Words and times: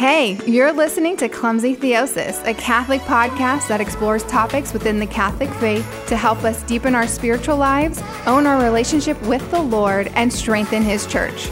Hey, 0.00 0.38
you're 0.46 0.72
listening 0.72 1.18
to 1.18 1.28
Clumsy 1.28 1.76
Theosis, 1.76 2.42
a 2.46 2.54
Catholic 2.54 3.02
podcast 3.02 3.68
that 3.68 3.82
explores 3.82 4.24
topics 4.24 4.72
within 4.72 4.98
the 4.98 5.06
Catholic 5.06 5.50
faith 5.56 6.04
to 6.08 6.16
help 6.16 6.42
us 6.42 6.62
deepen 6.62 6.94
our 6.94 7.06
spiritual 7.06 7.58
lives, 7.58 8.02
own 8.26 8.46
our 8.46 8.62
relationship 8.64 9.20
with 9.26 9.48
the 9.50 9.60
Lord, 9.60 10.10
and 10.14 10.32
strengthen 10.32 10.82
His 10.82 11.06
church. 11.06 11.48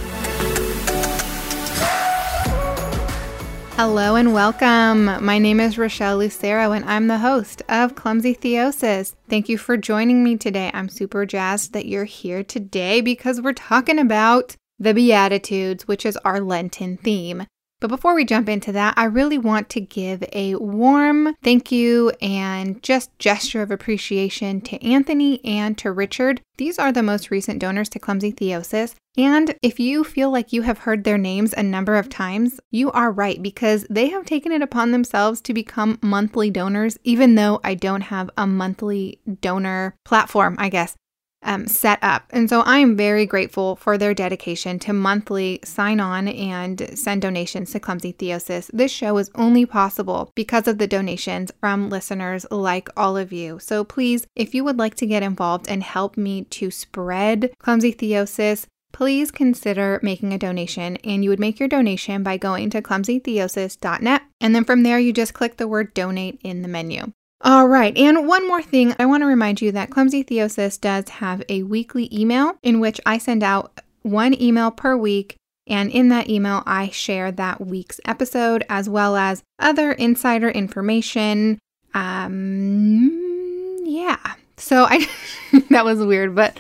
Hello 3.77 4.17
and 4.17 4.33
welcome. 4.33 5.05
My 5.25 5.39
name 5.39 5.61
is 5.61 5.79
Rochelle 5.79 6.17
Lucero, 6.17 6.73
and 6.73 6.85
I'm 6.87 7.07
the 7.07 7.19
host 7.19 7.63
of 7.69 7.95
Clumsy 7.95 8.35
Theosis. 8.35 9.15
Thank 9.29 9.49
you 9.49 9.57
for 9.59 9.77
joining 9.77 10.25
me 10.25 10.37
today. 10.37 10.71
I'm 10.75 10.89
super 10.89 11.27
jazzed 11.27 11.75
that 11.75 11.87
you're 11.87 12.05
here 12.05 12.43
today 12.43 13.03
because 13.03 13.41
we're 13.41 13.53
talking 13.53 13.99
about 13.99 14.57
the 14.79 14.95
Beatitudes, 14.95 15.87
which 15.87 16.07
is 16.07 16.17
our 16.25 16.41
Lenten 16.41 16.97
theme. 16.97 17.47
But 17.81 17.89
before 17.89 18.15
we 18.15 18.25
jump 18.25 18.49
into 18.49 18.73
that, 18.73 18.95
I 18.97 19.05
really 19.05 19.39
want 19.39 19.69
to 19.71 19.81
give 19.81 20.25
a 20.33 20.57
warm 20.57 21.37
thank 21.45 21.71
you 21.71 22.11
and 22.21 22.83
just 22.83 23.17
gesture 23.21 23.63
of 23.63 23.71
appreciation 23.71 24.61
to 24.63 24.85
Anthony 24.85 25.45
and 25.45 25.79
to 25.79 25.93
Richard. 25.93 26.41
These 26.57 26.79
are 26.81 26.91
the 26.91 27.05
most 27.05 27.31
recent 27.31 27.61
donors 27.61 27.89
to 27.91 28.01
Clumsy 28.01 28.33
Theosis. 28.33 28.97
And 29.17 29.55
if 29.63 29.79
you 29.79 30.03
feel 30.03 30.31
like 30.31 30.53
you 30.53 30.63
have 30.63 30.79
heard 30.79 31.05
their 31.05 31.19
names 31.19 31.53
a 31.53 31.63
number 31.63 31.97
of 31.97 32.09
times, 32.09 32.59
you 32.71 32.91
are 32.91 33.13
right 33.13 33.41
because 33.41 33.87
they 33.89 34.09
have 34.09 34.25
taken 34.25 34.51
it 34.51 34.63
upon 34.63 34.91
themselves 34.91 35.41
to 35.43 35.55
become 35.55 36.01
monthly 36.03 36.51
donors, 36.51 36.99
even 37.05 37.37
though 37.37 37.61
I 37.63 37.75
don't 37.75 38.03
have 38.03 38.29
a 38.37 38.47
monthly 38.47 39.21
donor 39.41 39.95
platform, 40.05 40.57
I 40.59 40.69
guess 40.69 40.97
um, 41.43 41.67
set 41.67 41.99
up. 42.03 42.25
And 42.31 42.49
so 42.49 42.61
I 42.61 42.79
am 42.79 42.97
very 42.97 43.27
grateful 43.27 43.77
for 43.77 43.97
their 43.97 44.15
dedication 44.15 44.79
to 44.81 44.93
monthly 44.93 45.61
sign 45.65 46.01
on 46.01 46.29
and 46.29 46.99
send 46.99 47.23
donations 47.23 47.73
to 47.73 47.81
Clumsy 47.81 48.13
Theosis. 48.13 48.71
This 48.73 48.93
show 48.93 49.17
is 49.19 49.31
only 49.35 49.65
possible 49.65 50.33
because 50.35 50.67
of 50.67 50.79
the 50.79 50.87
donations 50.87 51.53
from 51.61 51.91
listeners 51.91 52.47
like 52.51 52.89
all 52.97 53.17
of 53.17 53.33
you. 53.33 53.59
So 53.61 53.85
please, 53.85 54.27
if 54.35 54.55
you 54.55 54.65
would 54.65 54.79
like 54.79 54.95
to 54.97 55.07
get 55.07 55.23
involved 55.23 55.69
and 55.69 55.83
help 55.83 56.17
me 56.17 56.45
to 56.45 56.71
spread 56.71 57.53
Clumsy 57.59 57.93
Theosis, 57.93 58.67
please 58.93 59.31
consider 59.31 60.01
making 60.03 60.33
a 60.33 60.39
donation. 60.39 60.97
And 60.99 61.23
you 61.23 61.31
would 61.31 61.41
make 61.41 61.61
your 61.61 61.69
donation 61.69 62.23
by 62.23 62.37
going 62.37 62.71
to 62.71 62.83
clumsytheosis.net. 62.83 64.23
And 64.41 64.55
then 64.55 64.65
from 64.65 64.83
there, 64.83 64.99
you 64.99 65.13
just 65.13 65.35
click 65.35 65.57
the 65.57 65.69
word 65.69 65.95
donate 65.95 66.41
in 66.43 66.63
the 66.63 66.69
menu. 66.69 67.13
All 67.41 67.69
right, 67.69 67.97
and 67.97 68.27
one 68.27 68.49
more 68.49 68.63
thing, 68.63 68.97
I 68.99 69.07
want 69.07 69.23
to 69.23 69.27
remind 69.27 69.61
you 69.61 69.71
that 69.73 69.91
Clumsy 69.91 70.25
Theosis 70.25 70.81
does 70.81 71.09
have 71.09 71.41
a 71.49 71.63
weekly 71.63 72.09
email 72.13 72.55
in 72.65 72.81
which 72.81 73.01
I 73.07 73.19
send 73.19 73.45
out 73.45 73.81
one 74.03 74.41
email 74.41 74.73
per 74.73 74.97
week. 74.97 75.37
And 75.67 75.91
in 75.91 76.09
that 76.09 76.29
email, 76.29 76.63
I 76.67 76.89
share 76.89 77.31
that 77.33 77.61
week's 77.61 78.01
episode 78.07 78.65
as 78.69 78.89
well 78.89 79.17
as 79.17 79.43
other 79.59 79.93
insider 79.93 80.49
information. 80.49 81.59
Um, 81.95 83.79
yeah. 83.85 84.17
So 84.57 84.85
I, 84.89 85.07
that 85.71 85.85
was 85.85 86.01
weird, 86.01 86.35
but 86.35 86.59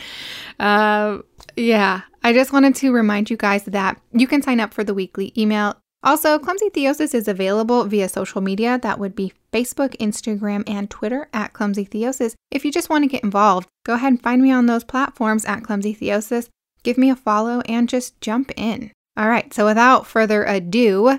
uh, 0.60 1.18
yeah, 1.56 2.02
I 2.22 2.32
just 2.32 2.52
wanted 2.52 2.74
to 2.76 2.92
remind 2.92 3.30
you 3.30 3.36
guys 3.36 3.64
that 3.64 4.00
you 4.12 4.26
can 4.26 4.42
sign 4.42 4.60
up 4.60 4.74
for 4.74 4.84
the 4.84 4.94
weekly 4.94 5.32
email 5.36 5.76
also, 6.02 6.38
Clumsy 6.38 6.70
Theosis 6.70 7.12
is 7.12 7.26
available 7.26 7.84
via 7.84 8.08
social 8.08 8.40
media. 8.40 8.78
That 8.80 9.00
would 9.00 9.16
be 9.16 9.32
Facebook, 9.52 9.96
Instagram, 9.96 10.62
and 10.68 10.88
Twitter 10.88 11.28
at 11.32 11.52
Clumsy 11.52 11.84
Theosis. 11.84 12.34
If 12.50 12.64
you 12.64 12.70
just 12.70 12.88
want 12.88 13.02
to 13.02 13.08
get 13.08 13.24
involved, 13.24 13.68
go 13.84 13.94
ahead 13.94 14.12
and 14.12 14.22
find 14.22 14.40
me 14.40 14.52
on 14.52 14.66
those 14.66 14.84
platforms 14.84 15.44
at 15.44 15.64
Clumsy 15.64 15.94
Theosis. 15.94 16.48
Give 16.84 16.98
me 16.98 17.10
a 17.10 17.16
follow 17.16 17.62
and 17.62 17.88
just 17.88 18.20
jump 18.20 18.52
in. 18.56 18.92
All 19.16 19.28
right, 19.28 19.52
so 19.52 19.64
without 19.64 20.06
further 20.06 20.44
ado, 20.44 21.18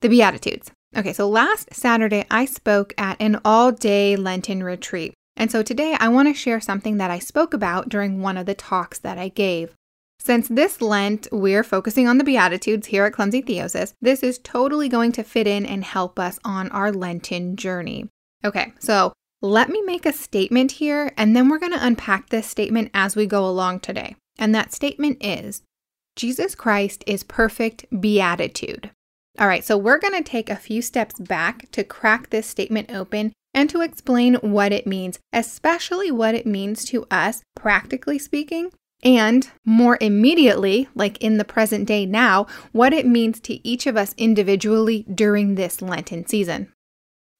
the 0.00 0.08
Beatitudes. 0.08 0.70
Okay, 0.96 1.12
so 1.12 1.28
last 1.28 1.74
Saturday 1.74 2.24
I 2.30 2.46
spoke 2.46 2.94
at 2.96 3.20
an 3.20 3.38
all 3.44 3.72
day 3.72 4.16
Lenten 4.16 4.62
retreat. 4.62 5.12
And 5.36 5.52
so 5.52 5.62
today 5.62 5.96
I 6.00 6.08
want 6.08 6.28
to 6.28 6.34
share 6.34 6.60
something 6.60 6.96
that 6.96 7.10
I 7.10 7.18
spoke 7.18 7.52
about 7.52 7.90
during 7.90 8.22
one 8.22 8.38
of 8.38 8.46
the 8.46 8.54
talks 8.54 8.98
that 9.00 9.18
I 9.18 9.28
gave. 9.28 9.74
Since 10.20 10.48
this 10.48 10.82
Lent, 10.82 11.28
we're 11.32 11.64
focusing 11.64 12.06
on 12.06 12.18
the 12.18 12.24
Beatitudes 12.24 12.88
here 12.88 13.06
at 13.06 13.12
Clumsy 13.12 13.42
Theosis, 13.42 13.94
this 14.02 14.22
is 14.22 14.38
totally 14.38 14.88
going 14.88 15.12
to 15.12 15.22
fit 15.22 15.46
in 15.46 15.64
and 15.64 15.82
help 15.82 16.18
us 16.18 16.38
on 16.44 16.68
our 16.70 16.92
Lenten 16.92 17.56
journey. 17.56 18.08
Okay, 18.44 18.72
so 18.78 19.12
let 19.40 19.70
me 19.70 19.80
make 19.82 20.04
a 20.04 20.12
statement 20.12 20.72
here, 20.72 21.12
and 21.16 21.34
then 21.34 21.48
we're 21.48 21.58
going 21.58 21.72
to 21.72 21.86
unpack 21.86 22.28
this 22.28 22.46
statement 22.46 22.90
as 22.92 23.16
we 23.16 23.24
go 23.24 23.48
along 23.48 23.80
today. 23.80 24.16
And 24.38 24.54
that 24.54 24.74
statement 24.74 25.24
is 25.24 25.62
Jesus 26.16 26.54
Christ 26.54 27.04
is 27.06 27.22
perfect 27.22 27.86
beatitude. 28.00 28.90
All 29.38 29.46
right, 29.46 29.64
so 29.64 29.78
we're 29.78 30.00
going 30.00 30.16
to 30.22 30.28
take 30.28 30.50
a 30.50 30.56
few 30.56 30.82
steps 30.82 31.18
back 31.18 31.70
to 31.70 31.84
crack 31.84 32.30
this 32.30 32.46
statement 32.46 32.90
open 32.92 33.32
and 33.54 33.70
to 33.70 33.80
explain 33.80 34.34
what 34.34 34.72
it 34.72 34.86
means, 34.86 35.20
especially 35.32 36.10
what 36.10 36.34
it 36.34 36.44
means 36.44 36.84
to 36.86 37.06
us, 37.10 37.40
practically 37.54 38.18
speaking, 38.18 38.72
and 39.02 39.50
more 39.64 39.98
immediately, 40.00 40.88
like 40.94 41.18
in 41.18 41.38
the 41.38 41.44
present 41.44 41.86
day 41.86 42.04
now, 42.04 42.46
what 42.72 42.92
it 42.92 43.06
means 43.06 43.40
to 43.40 43.66
each 43.66 43.86
of 43.86 43.96
us 43.96 44.14
individually 44.16 45.04
during 45.12 45.54
this 45.54 45.80
Lenten 45.80 46.26
season. 46.26 46.72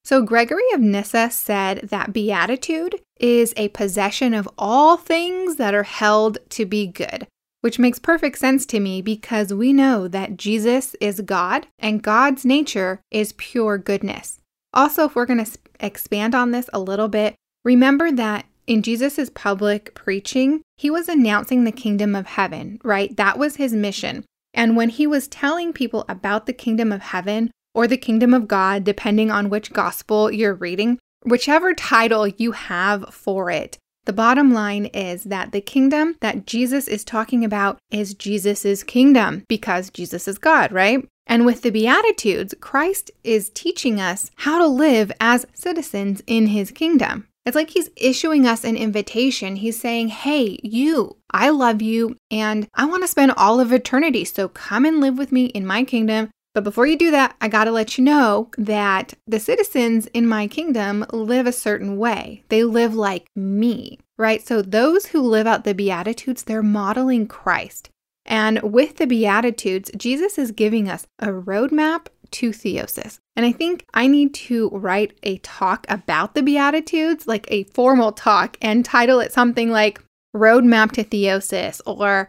So, 0.04 0.22
Gregory 0.22 0.64
of 0.72 0.80
Nyssa 0.80 1.30
said 1.30 1.88
that 1.90 2.12
beatitude 2.12 3.00
is 3.20 3.52
a 3.56 3.68
possession 3.68 4.32
of 4.32 4.48
all 4.56 4.96
things 4.96 5.56
that 5.56 5.74
are 5.74 5.82
held 5.82 6.38
to 6.50 6.64
be 6.64 6.86
good, 6.86 7.26
which 7.60 7.78
makes 7.78 7.98
perfect 7.98 8.38
sense 8.38 8.64
to 8.66 8.80
me 8.80 9.02
because 9.02 9.52
we 9.52 9.72
know 9.72 10.08
that 10.08 10.36
Jesus 10.36 10.94
is 11.00 11.20
God 11.20 11.66
and 11.78 12.02
God's 12.02 12.44
nature 12.44 13.00
is 13.10 13.34
pure 13.34 13.76
goodness. 13.76 14.40
Also, 14.72 15.04
if 15.04 15.14
we're 15.14 15.26
going 15.26 15.44
to 15.44 15.58
expand 15.80 16.34
on 16.34 16.52
this 16.52 16.70
a 16.72 16.80
little 16.80 17.08
bit, 17.08 17.34
remember 17.64 18.10
that 18.12 18.46
in 18.68 18.82
Jesus' 18.82 19.30
public 19.34 19.94
preaching, 19.94 20.60
he 20.76 20.90
was 20.90 21.08
announcing 21.08 21.64
the 21.64 21.72
kingdom 21.72 22.14
of 22.14 22.26
heaven, 22.26 22.78
right? 22.84 23.16
That 23.16 23.38
was 23.38 23.56
his 23.56 23.72
mission. 23.72 24.24
And 24.52 24.76
when 24.76 24.90
he 24.90 25.06
was 25.06 25.26
telling 25.26 25.72
people 25.72 26.04
about 26.06 26.44
the 26.44 26.52
kingdom 26.52 26.92
of 26.92 27.00
heaven 27.00 27.50
or 27.74 27.86
the 27.86 27.96
kingdom 27.96 28.34
of 28.34 28.46
God, 28.46 28.84
depending 28.84 29.30
on 29.30 29.48
which 29.48 29.72
gospel 29.72 30.30
you're 30.30 30.54
reading, 30.54 30.98
whichever 31.24 31.72
title 31.72 32.28
you 32.28 32.52
have 32.52 33.12
for 33.14 33.50
it, 33.50 33.78
the 34.04 34.12
bottom 34.12 34.52
line 34.52 34.86
is 34.86 35.24
that 35.24 35.52
the 35.52 35.60
kingdom 35.62 36.16
that 36.20 36.46
Jesus 36.46 36.88
is 36.88 37.04
talking 37.04 37.44
about 37.44 37.78
is 37.90 38.14
Jesus' 38.14 38.82
kingdom 38.82 39.44
because 39.48 39.90
Jesus 39.90 40.28
is 40.28 40.38
God, 40.38 40.72
right? 40.72 41.06
And 41.26 41.46
with 41.46 41.62
the 41.62 41.70
Beatitudes, 41.70 42.54
Christ 42.60 43.10
is 43.24 43.50
teaching 43.50 43.98
us 43.98 44.30
how 44.36 44.58
to 44.58 44.66
live 44.66 45.10
as 45.20 45.46
citizens 45.54 46.22
in 46.26 46.48
his 46.48 46.70
kingdom. 46.70 47.27
It's 47.48 47.54
like 47.54 47.70
he's 47.70 47.88
issuing 47.96 48.46
us 48.46 48.62
an 48.62 48.76
invitation. 48.76 49.56
He's 49.56 49.80
saying, 49.80 50.08
Hey, 50.08 50.58
you, 50.62 51.16
I 51.30 51.48
love 51.48 51.80
you, 51.80 52.18
and 52.30 52.68
I 52.74 52.84
want 52.84 53.02
to 53.04 53.08
spend 53.08 53.32
all 53.38 53.58
of 53.58 53.72
eternity. 53.72 54.26
So 54.26 54.48
come 54.48 54.84
and 54.84 55.00
live 55.00 55.16
with 55.16 55.32
me 55.32 55.46
in 55.46 55.64
my 55.64 55.82
kingdom. 55.82 56.28
But 56.54 56.62
before 56.64 56.86
you 56.86 56.98
do 56.98 57.10
that, 57.10 57.36
I 57.40 57.48
got 57.48 57.64
to 57.64 57.70
let 57.70 57.96
you 57.96 58.04
know 58.04 58.50
that 58.58 59.14
the 59.26 59.40
citizens 59.40 60.08
in 60.08 60.26
my 60.26 60.46
kingdom 60.46 61.06
live 61.10 61.46
a 61.46 61.52
certain 61.52 61.96
way. 61.96 62.44
They 62.50 62.64
live 62.64 62.94
like 62.94 63.26
me, 63.34 63.98
right? 64.18 64.46
So 64.46 64.60
those 64.60 65.06
who 65.06 65.22
live 65.22 65.46
out 65.46 65.64
the 65.64 65.72
Beatitudes, 65.72 66.42
they're 66.42 66.62
modeling 66.62 67.26
Christ. 67.26 67.88
And 68.26 68.60
with 68.62 68.96
the 68.96 69.06
Beatitudes, 69.06 69.90
Jesus 69.96 70.36
is 70.36 70.52
giving 70.52 70.86
us 70.90 71.06
a 71.18 71.28
roadmap 71.28 72.08
to 72.32 72.50
theosis. 72.50 73.18
And 73.36 73.46
I 73.46 73.52
think 73.52 73.86
I 73.94 74.06
need 74.06 74.34
to 74.34 74.70
write 74.70 75.18
a 75.22 75.38
talk 75.38 75.86
about 75.88 76.34
the 76.34 76.42
Beatitudes, 76.42 77.26
like 77.26 77.46
a 77.50 77.64
formal 77.64 78.12
talk, 78.12 78.56
and 78.60 78.84
title 78.84 79.20
it 79.20 79.32
something 79.32 79.70
like 79.70 80.02
Roadmap 80.34 80.92
to 80.92 81.04
Theosis 81.04 81.80
or 81.86 82.28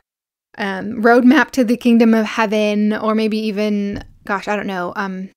um, 0.58 1.02
Roadmap 1.02 1.52
to 1.52 1.64
the 1.64 1.78
Kingdom 1.78 2.14
of 2.14 2.26
Heaven, 2.26 2.94
or 2.94 3.16
maybe 3.16 3.38
even, 3.38 4.04
gosh, 4.26 4.48
I 4.48 4.56
don't 4.56 4.68
know, 4.68 4.94
um, 4.96 5.30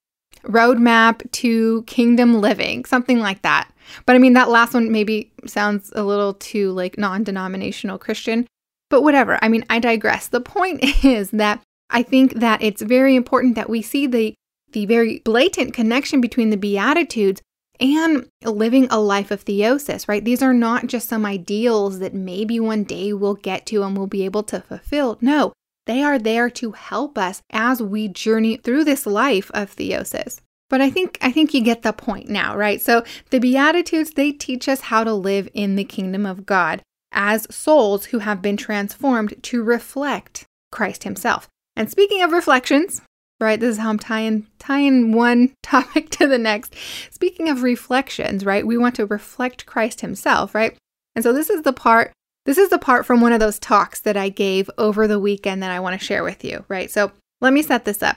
Roadmap 0.44 1.30
to 1.32 1.82
Kingdom 1.84 2.40
Living, 2.40 2.84
something 2.84 3.20
like 3.20 3.42
that. 3.42 3.72
But 4.06 4.16
I 4.16 4.18
mean, 4.18 4.32
that 4.34 4.48
last 4.48 4.74
one 4.74 4.90
maybe 4.90 5.32
sounds 5.46 5.92
a 5.94 6.02
little 6.02 6.34
too 6.34 6.72
like 6.72 6.98
non 6.98 7.24
denominational 7.24 7.98
Christian, 7.98 8.46
but 8.90 9.02
whatever. 9.02 9.38
I 9.42 9.48
mean, 9.48 9.64
I 9.70 9.78
digress. 9.78 10.28
The 10.28 10.40
point 10.40 10.80
is 11.04 11.30
that 11.30 11.62
I 11.90 12.02
think 12.02 12.34
that 12.34 12.62
it's 12.62 12.82
very 12.82 13.14
important 13.14 13.54
that 13.54 13.70
we 13.70 13.82
see 13.82 14.06
the 14.06 14.34
the 14.72 14.86
very 14.86 15.20
blatant 15.24 15.74
connection 15.74 16.20
between 16.20 16.50
the 16.50 16.56
Beatitudes 16.56 17.40
and 17.80 18.28
living 18.44 18.86
a 18.90 19.00
life 19.00 19.30
of 19.30 19.44
theosis, 19.44 20.06
right? 20.06 20.24
These 20.24 20.42
are 20.42 20.54
not 20.54 20.86
just 20.86 21.08
some 21.08 21.26
ideals 21.26 21.98
that 21.98 22.14
maybe 22.14 22.60
one 22.60 22.84
day 22.84 23.12
we'll 23.12 23.34
get 23.34 23.66
to 23.66 23.82
and 23.82 23.96
we'll 23.96 24.06
be 24.06 24.24
able 24.24 24.42
to 24.44 24.60
fulfill. 24.60 25.18
No, 25.20 25.52
they 25.86 26.02
are 26.02 26.18
there 26.18 26.48
to 26.50 26.72
help 26.72 27.18
us 27.18 27.42
as 27.50 27.82
we 27.82 28.08
journey 28.08 28.56
through 28.56 28.84
this 28.84 29.06
life 29.06 29.50
of 29.52 29.74
theosis. 29.74 30.40
But 30.70 30.80
I 30.80 30.90
think 30.90 31.18
I 31.20 31.30
think 31.30 31.52
you 31.52 31.60
get 31.60 31.82
the 31.82 31.92
point 31.92 32.28
now, 32.28 32.56
right? 32.56 32.80
So 32.80 33.04
the 33.30 33.40
beatitudes 33.40 34.12
they 34.12 34.32
teach 34.32 34.68
us 34.68 34.82
how 34.82 35.04
to 35.04 35.12
live 35.12 35.48
in 35.52 35.76
the 35.76 35.84
kingdom 35.84 36.24
of 36.24 36.46
God 36.46 36.82
as 37.12 37.52
souls 37.54 38.06
who 38.06 38.20
have 38.20 38.40
been 38.40 38.56
transformed 38.56 39.34
to 39.42 39.62
reflect 39.62 40.46
Christ 40.70 41.04
himself. 41.04 41.46
And 41.76 41.90
speaking 41.90 42.22
of 42.22 42.32
reflections, 42.32 43.02
right? 43.42 43.60
This 43.60 43.72
is 43.72 43.78
how 43.78 43.90
I'm 43.90 43.98
tying 43.98 44.46
tying 44.58 45.12
one 45.12 45.54
topic 45.62 46.10
to 46.10 46.26
the 46.26 46.38
next. 46.38 46.74
Speaking 47.10 47.48
of 47.48 47.62
reflections, 47.62 48.44
right? 48.44 48.66
We 48.66 48.78
want 48.78 48.94
to 48.96 49.06
reflect 49.06 49.66
Christ 49.66 50.00
himself, 50.00 50.54
right? 50.54 50.76
And 51.14 51.22
so 51.22 51.32
this 51.32 51.50
is 51.50 51.62
the 51.62 51.72
part 51.72 52.12
this 52.44 52.58
is 52.58 52.70
the 52.70 52.78
part 52.78 53.06
from 53.06 53.20
one 53.20 53.32
of 53.32 53.40
those 53.40 53.58
talks 53.58 54.00
that 54.00 54.16
I 54.16 54.28
gave 54.28 54.68
over 54.76 55.06
the 55.06 55.20
weekend 55.20 55.62
that 55.62 55.70
I 55.70 55.80
want 55.80 55.98
to 55.98 56.04
share 56.04 56.24
with 56.24 56.44
you, 56.44 56.64
right? 56.68 56.90
So 56.90 57.12
let 57.40 57.52
me 57.52 57.62
set 57.62 57.84
this 57.84 58.02
up. 58.02 58.16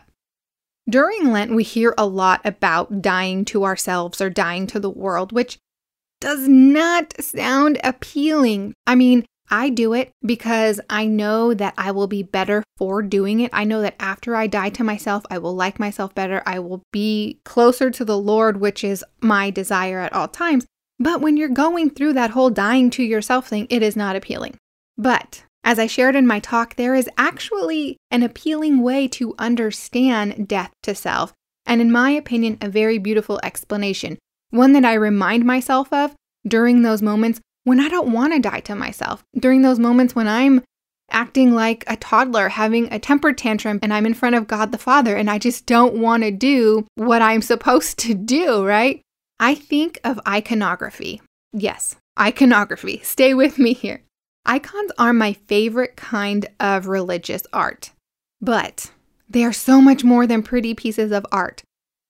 During 0.89 1.31
Lent, 1.31 1.53
we 1.53 1.63
hear 1.63 1.93
a 1.97 2.05
lot 2.05 2.41
about 2.43 3.01
dying 3.01 3.45
to 3.45 3.65
ourselves 3.65 4.21
or 4.21 4.29
dying 4.29 4.67
to 4.67 4.79
the 4.79 4.89
world, 4.89 5.31
which 5.31 5.57
does 6.21 6.47
not 6.47 7.13
sound 7.21 7.79
appealing. 7.83 8.73
I 8.87 8.95
mean, 8.95 9.25
I 9.49 9.69
do 9.69 9.93
it 9.93 10.11
because 10.25 10.81
I 10.89 11.05
know 11.05 11.53
that 11.53 11.73
I 11.77 11.91
will 11.91 12.07
be 12.07 12.23
better 12.23 12.63
for 12.77 13.01
doing 13.01 13.39
it. 13.39 13.51
I 13.53 13.63
know 13.63 13.81
that 13.81 13.95
after 13.99 14.35
I 14.35 14.47
die 14.47 14.69
to 14.69 14.83
myself, 14.83 15.23
I 15.29 15.37
will 15.37 15.55
like 15.55 15.79
myself 15.79 16.15
better. 16.15 16.41
I 16.45 16.59
will 16.59 16.81
be 16.91 17.39
closer 17.45 17.91
to 17.91 18.05
the 18.05 18.17
Lord, 18.17 18.57
which 18.57 18.83
is 18.83 19.05
my 19.21 19.49
desire 19.49 19.99
at 19.99 20.13
all 20.13 20.27
times. 20.27 20.65
But 20.99 21.21
when 21.21 21.37
you're 21.37 21.49
going 21.49 21.89
through 21.89 22.13
that 22.13 22.31
whole 22.31 22.49
dying 22.49 22.89
to 22.91 23.03
yourself 23.03 23.47
thing, 23.47 23.67
it 23.69 23.83
is 23.83 23.95
not 23.95 24.15
appealing. 24.15 24.57
But 24.97 25.43
as 25.63 25.79
I 25.79 25.87
shared 25.87 26.15
in 26.15 26.27
my 26.27 26.39
talk, 26.39 26.75
there 26.75 26.95
is 26.95 27.09
actually 27.17 27.97
an 28.11 28.23
appealing 28.23 28.81
way 28.81 29.07
to 29.09 29.35
understand 29.37 30.47
death 30.47 30.71
to 30.83 30.95
self, 30.95 31.33
and 31.65 31.81
in 31.81 31.91
my 31.91 32.11
opinion, 32.11 32.57
a 32.61 32.69
very 32.69 32.97
beautiful 32.97 33.39
explanation. 33.43 34.17
One 34.51 34.73
that 34.73 34.85
I 34.85 34.93
remind 34.93 35.43
myself 35.43 35.91
of 35.91 36.15
during 36.47 36.81
those 36.83 37.01
moments 37.01 37.41
when 37.65 37.79
I 37.79 37.89
don't 37.89 38.13
want 38.13 38.33
to 38.33 38.39
die 38.39 38.61
to 38.61 38.75
myself, 38.75 39.23
during 39.37 39.61
those 39.61 39.79
moments 39.79 40.15
when 40.15 40.27
I'm 40.27 40.63
acting 41.11 41.53
like 41.53 41.83
a 41.87 41.97
toddler 41.97 42.49
having 42.49 42.91
a 42.91 42.99
temper 42.99 43.33
tantrum 43.33 43.79
and 43.81 43.93
I'm 43.93 44.05
in 44.05 44.13
front 44.13 44.35
of 44.35 44.47
God 44.47 44.71
the 44.71 44.77
Father 44.77 45.15
and 45.15 45.29
I 45.29 45.37
just 45.37 45.65
don't 45.65 45.95
want 45.95 46.23
to 46.23 46.31
do 46.31 46.87
what 46.95 47.21
I'm 47.21 47.41
supposed 47.41 47.99
to 47.99 48.13
do, 48.13 48.65
right? 48.65 49.01
I 49.39 49.55
think 49.55 49.99
of 50.03 50.19
iconography. 50.27 51.21
Yes, 51.53 51.95
iconography. 52.19 53.01
Stay 53.03 53.33
with 53.33 53.59
me 53.59 53.73
here. 53.73 54.01
Icons 54.45 54.91
are 54.97 55.13
my 55.13 55.33
favorite 55.33 55.95
kind 55.95 56.45
of 56.59 56.87
religious 56.87 57.43
art, 57.51 57.91
but 58.39 58.91
they 59.27 59.43
are 59.43 59.53
so 59.53 59.81
much 59.81 60.03
more 60.03 60.27
than 60.27 60.43
pretty 60.43 60.75
pieces 60.75 61.11
of 61.11 61.25
art. 61.31 61.63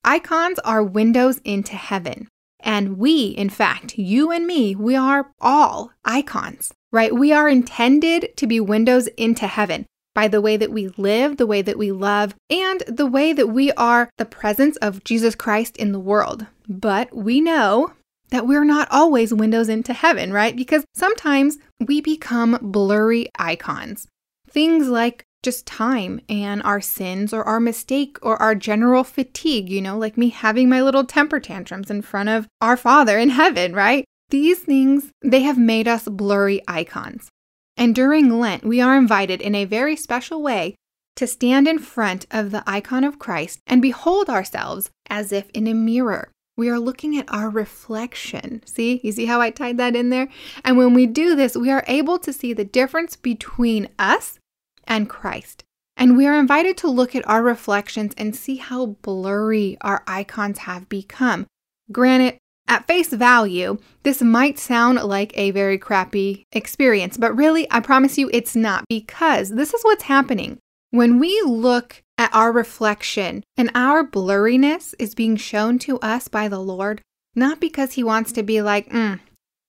Icons 0.03 0.59
are 0.59 0.83
windows 0.83 1.39
into 1.43 1.75
heaven. 1.75 2.27
And 2.59 2.97
we, 2.97 3.27
in 3.27 3.49
fact, 3.49 3.97
you 3.97 4.31
and 4.31 4.47
me, 4.47 4.75
we 4.75 4.95
are 4.95 5.31
all 5.39 5.91
icons, 6.03 6.73
right? 6.91 7.13
We 7.13 7.31
are 7.31 7.49
intended 7.49 8.35
to 8.37 8.47
be 8.47 8.59
windows 8.59 9.07
into 9.17 9.47
heaven 9.47 9.85
by 10.13 10.27
the 10.29 10.41
way 10.41 10.57
that 10.57 10.71
we 10.71 10.87
live, 10.97 11.37
the 11.37 11.45
way 11.45 11.61
that 11.61 11.77
we 11.77 11.91
love, 11.91 12.33
and 12.49 12.81
the 12.87 13.05
way 13.05 13.33
that 13.33 13.47
we 13.47 13.71
are 13.73 14.09
the 14.17 14.25
presence 14.25 14.77
of 14.77 15.03
Jesus 15.03 15.35
Christ 15.35 15.77
in 15.77 15.91
the 15.91 15.99
world. 15.99 16.47
But 16.67 17.13
we 17.15 17.41
know 17.41 17.93
that 18.29 18.47
we're 18.47 18.63
not 18.63 18.87
always 18.89 19.33
windows 19.33 19.69
into 19.69 19.93
heaven, 19.93 20.33
right? 20.33 20.55
Because 20.55 20.85
sometimes 20.95 21.57
we 21.85 22.01
become 22.01 22.57
blurry 22.61 23.27
icons. 23.37 24.07
Things 24.49 24.87
like 24.87 25.25
just 25.45 25.65
time 25.65 26.19
and 26.27 26.61
our 26.63 26.81
sins 26.81 27.31
or 27.31 27.43
our 27.43 27.59
mistake 27.59 28.17
or 28.21 28.35
our 28.41 28.55
general 28.55 29.03
fatigue, 29.03 29.69
you 29.69 29.81
know, 29.81 29.97
like 29.97 30.17
me 30.17 30.29
having 30.29 30.67
my 30.67 30.81
little 30.81 31.05
temper 31.05 31.39
tantrums 31.39 31.89
in 31.89 32.01
front 32.01 32.27
of 32.27 32.47
our 32.59 32.75
Father 32.75 33.17
in 33.17 33.29
heaven, 33.29 33.73
right? 33.73 34.03
These 34.29 34.59
things, 34.59 35.11
they 35.23 35.43
have 35.43 35.57
made 35.57 35.87
us 35.87 36.05
blurry 36.05 36.61
icons. 36.67 37.29
And 37.77 37.93
during 37.93 38.39
Lent, 38.39 38.65
we 38.65 38.81
are 38.81 38.97
invited 38.97 39.41
in 39.41 39.55
a 39.55 39.65
very 39.65 39.95
special 39.95 40.41
way 40.41 40.75
to 41.15 41.27
stand 41.27 41.67
in 41.67 41.79
front 41.79 42.25
of 42.31 42.51
the 42.51 42.63
icon 42.67 43.03
of 43.03 43.19
Christ 43.19 43.59
and 43.67 43.81
behold 43.81 44.29
ourselves 44.29 44.89
as 45.09 45.31
if 45.31 45.49
in 45.51 45.67
a 45.67 45.73
mirror. 45.73 46.31
We 46.57 46.69
are 46.69 46.79
looking 46.79 47.17
at 47.17 47.31
our 47.31 47.49
reflection. 47.49 48.61
See, 48.65 49.01
you 49.03 49.11
see 49.11 49.25
how 49.25 49.41
I 49.41 49.49
tied 49.49 49.77
that 49.77 49.95
in 49.95 50.09
there? 50.09 50.29
And 50.63 50.77
when 50.77 50.93
we 50.93 51.05
do 51.05 51.35
this, 51.35 51.55
we 51.55 51.69
are 51.69 51.83
able 51.87 52.17
to 52.19 52.33
see 52.33 52.53
the 52.53 52.63
difference 52.63 53.15
between 53.15 53.89
us 53.99 54.39
and 54.87 55.09
Christ. 55.09 55.63
And 55.97 56.17
we 56.17 56.27
are 56.27 56.37
invited 56.37 56.77
to 56.77 56.89
look 56.89 57.15
at 57.15 57.27
our 57.27 57.41
reflections 57.41 58.13
and 58.17 58.35
see 58.35 58.57
how 58.57 58.97
blurry 59.01 59.77
our 59.81 60.03
icons 60.07 60.59
have 60.59 60.89
become. 60.89 61.47
Granted, 61.91 62.37
at 62.67 62.87
face 62.87 63.13
value, 63.13 63.77
this 64.03 64.21
might 64.21 64.57
sound 64.57 65.01
like 65.03 65.37
a 65.37 65.51
very 65.51 65.77
crappy 65.77 66.45
experience, 66.51 67.15
but 67.15 67.35
really, 67.35 67.67
I 67.71 67.79
promise 67.79 68.17
you 68.17 68.29
it's 68.33 68.55
not 68.55 68.85
because 68.89 69.51
this 69.51 69.73
is 69.73 69.83
what's 69.83 70.03
happening. 70.03 70.57
When 70.89 71.19
we 71.19 71.41
look 71.45 72.01
at 72.17 72.33
our 72.33 72.51
reflection 72.51 73.43
and 73.55 73.69
our 73.75 74.03
blurriness 74.03 74.95
is 74.97 75.13
being 75.13 75.35
shown 75.35 75.77
to 75.79 75.99
us 75.99 76.27
by 76.27 76.47
the 76.47 76.59
Lord, 76.59 77.01
not 77.35 77.59
because 77.59 77.93
He 77.93 78.03
wants 78.03 78.31
to 78.33 78.43
be 78.43 78.61
like, 78.61 78.89
mm, 78.89 79.19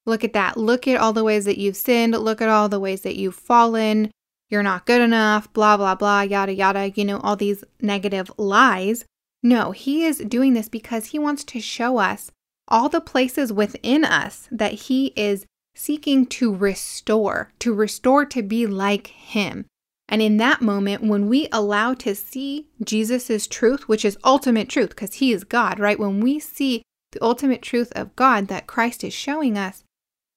look 0.06 0.24
at 0.24 0.32
that. 0.32 0.56
Look 0.56 0.88
at 0.88 0.98
all 0.98 1.12
the 1.12 1.24
ways 1.24 1.44
that 1.44 1.58
you've 1.58 1.76
sinned. 1.76 2.12
Look 2.12 2.40
at 2.40 2.48
all 2.48 2.68
the 2.68 2.80
ways 2.80 3.02
that 3.02 3.16
you've 3.16 3.34
fallen. 3.34 4.10
You're 4.48 4.62
not 4.62 4.86
good 4.86 5.02
enough, 5.02 5.52
blah, 5.52 5.76
blah, 5.76 5.94
blah, 5.94 6.20
yada, 6.22 6.54
yada, 6.54 6.90
you 6.90 7.04
know, 7.04 7.18
all 7.18 7.36
these 7.36 7.64
negative 7.80 8.30
lies. 8.36 9.04
No, 9.42 9.72
He 9.72 10.04
is 10.04 10.18
doing 10.18 10.54
this 10.54 10.68
because 10.68 11.06
He 11.06 11.18
wants 11.18 11.44
to 11.44 11.60
show 11.60 11.98
us 11.98 12.30
all 12.68 12.88
the 12.88 13.00
places 13.00 13.52
within 13.52 14.04
us 14.04 14.48
that 14.50 14.72
He 14.72 15.12
is 15.16 15.46
seeking 15.74 16.26
to 16.26 16.54
restore, 16.54 17.52
to 17.58 17.74
restore 17.74 18.24
to 18.24 18.42
be 18.42 18.66
like 18.66 19.08
Him. 19.08 19.66
And 20.08 20.22
in 20.22 20.36
that 20.36 20.62
moment, 20.62 21.02
when 21.02 21.28
we 21.28 21.48
allow 21.50 21.94
to 21.94 22.14
see 22.14 22.68
Jesus' 22.82 23.46
truth, 23.46 23.88
which 23.88 24.04
is 24.04 24.18
ultimate 24.24 24.68
truth, 24.68 24.90
because 24.90 25.14
He 25.14 25.32
is 25.32 25.44
God, 25.44 25.80
right? 25.80 25.98
When 25.98 26.20
we 26.20 26.38
see 26.38 26.82
the 27.12 27.22
ultimate 27.22 27.62
truth 27.62 27.92
of 27.96 28.14
God 28.14 28.46
that 28.48 28.66
Christ 28.66 29.02
is 29.02 29.12
showing 29.12 29.58
us, 29.58 29.82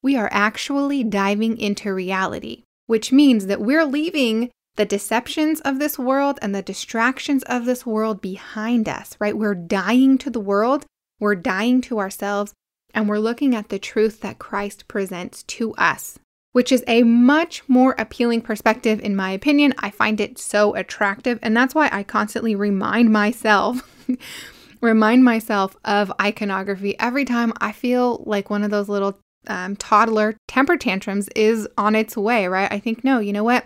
we 0.02 0.16
are 0.16 0.28
actually 0.32 1.04
diving 1.04 1.58
into 1.58 1.92
reality, 1.92 2.64
which 2.90 3.12
means 3.12 3.46
that 3.46 3.60
we're 3.60 3.84
leaving 3.84 4.50
the 4.76 4.84
deceptions 4.84 5.60
of 5.60 5.78
this 5.78 5.98
world 5.98 6.38
and 6.42 6.54
the 6.54 6.62
distractions 6.62 7.42
of 7.44 7.64
this 7.64 7.86
world 7.86 8.20
behind 8.20 8.88
us, 8.88 9.16
right? 9.18 9.36
We're 9.36 9.54
dying 9.54 10.18
to 10.18 10.30
the 10.30 10.40
world 10.40 10.84
we're 11.20 11.36
dying 11.36 11.82
to 11.82 12.00
ourselves 12.00 12.54
and 12.92 13.08
we're 13.08 13.18
looking 13.18 13.54
at 13.54 13.68
the 13.68 13.78
truth 13.78 14.20
that 14.22 14.40
Christ 14.40 14.88
presents 14.88 15.44
to 15.44 15.72
us, 15.74 16.18
which 16.52 16.72
is 16.72 16.82
a 16.88 17.04
much 17.04 17.62
more 17.68 17.94
appealing 17.98 18.40
perspective, 18.40 18.98
in 19.00 19.14
my 19.14 19.30
opinion. 19.30 19.74
I 19.78 19.90
find 19.90 20.20
it 20.20 20.38
so 20.38 20.74
attractive, 20.74 21.38
and 21.40 21.56
that's 21.56 21.74
why 21.74 21.88
I 21.92 22.02
constantly 22.02 22.56
remind 22.56 23.12
myself. 23.12 23.88
remind 24.80 25.22
myself 25.22 25.76
of 25.84 26.10
iconography 26.20 26.98
every 26.98 27.24
time 27.24 27.52
I 27.60 27.70
feel 27.70 28.24
like 28.26 28.50
one 28.50 28.64
of 28.64 28.70
those 28.70 28.88
little 28.88 29.18
um, 29.46 29.76
toddler 29.76 30.36
temper 30.48 30.76
tantrums 30.76 31.28
is 31.34 31.68
on 31.78 31.94
its 31.94 32.16
way, 32.16 32.46
right? 32.46 32.70
I 32.70 32.78
think, 32.78 33.04
no, 33.04 33.18
you 33.20 33.32
know 33.32 33.44
what? 33.44 33.64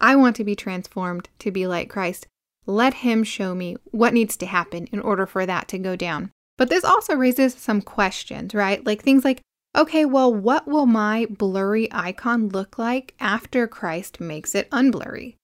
I 0.00 0.16
want 0.16 0.36
to 0.36 0.44
be 0.44 0.54
transformed 0.54 1.28
to 1.40 1.50
be 1.50 1.66
like 1.66 1.88
Christ. 1.88 2.26
Let 2.66 2.94
Him 2.94 3.24
show 3.24 3.54
me 3.54 3.76
what 3.90 4.14
needs 4.14 4.36
to 4.38 4.46
happen 4.46 4.86
in 4.92 5.00
order 5.00 5.26
for 5.26 5.46
that 5.46 5.68
to 5.68 5.78
go 5.78 5.96
down. 5.96 6.30
But 6.56 6.68
this 6.70 6.84
also 6.84 7.14
raises 7.14 7.54
some 7.54 7.82
questions, 7.82 8.54
right? 8.54 8.84
Like 8.84 9.02
things 9.02 9.24
like, 9.24 9.40
okay, 9.76 10.04
well, 10.04 10.32
what 10.32 10.66
will 10.66 10.86
my 10.86 11.26
blurry 11.28 11.88
icon 11.90 12.48
look 12.48 12.78
like 12.78 13.14
after 13.18 13.66
Christ 13.66 14.20
makes 14.20 14.54
it 14.54 14.70
unblurry? 14.70 15.34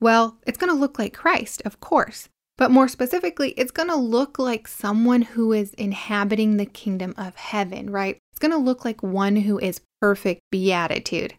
Well, 0.00 0.38
it's 0.46 0.58
going 0.58 0.72
to 0.72 0.78
look 0.78 0.98
like 0.98 1.14
Christ, 1.14 1.62
of 1.64 1.80
course. 1.80 2.28
But 2.58 2.70
more 2.70 2.88
specifically, 2.88 3.50
it's 3.52 3.70
going 3.70 3.88
to 3.88 3.96
look 3.96 4.38
like 4.38 4.68
someone 4.68 5.22
who 5.22 5.52
is 5.52 5.74
inhabiting 5.74 6.56
the 6.56 6.66
kingdom 6.66 7.14
of 7.16 7.34
heaven, 7.34 7.90
right? 7.90 8.18
Going 8.42 8.50
to 8.50 8.58
look 8.58 8.84
like 8.84 9.04
one 9.04 9.36
who 9.36 9.60
is 9.60 9.82
perfect 10.00 10.40
beatitude. 10.50 11.34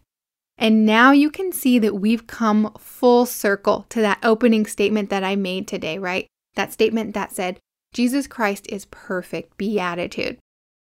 And 0.56 0.86
now 0.86 1.12
you 1.12 1.28
can 1.28 1.52
see 1.52 1.78
that 1.78 1.96
we've 1.96 2.26
come 2.26 2.72
full 2.78 3.26
circle 3.26 3.84
to 3.90 4.00
that 4.00 4.20
opening 4.22 4.64
statement 4.64 5.10
that 5.10 5.22
I 5.22 5.36
made 5.36 5.68
today, 5.68 5.98
right? 5.98 6.26
That 6.54 6.72
statement 6.72 7.12
that 7.12 7.30
said, 7.30 7.58
Jesus 7.92 8.26
Christ 8.26 8.66
is 8.70 8.86
perfect 8.86 9.58
beatitude. 9.58 10.38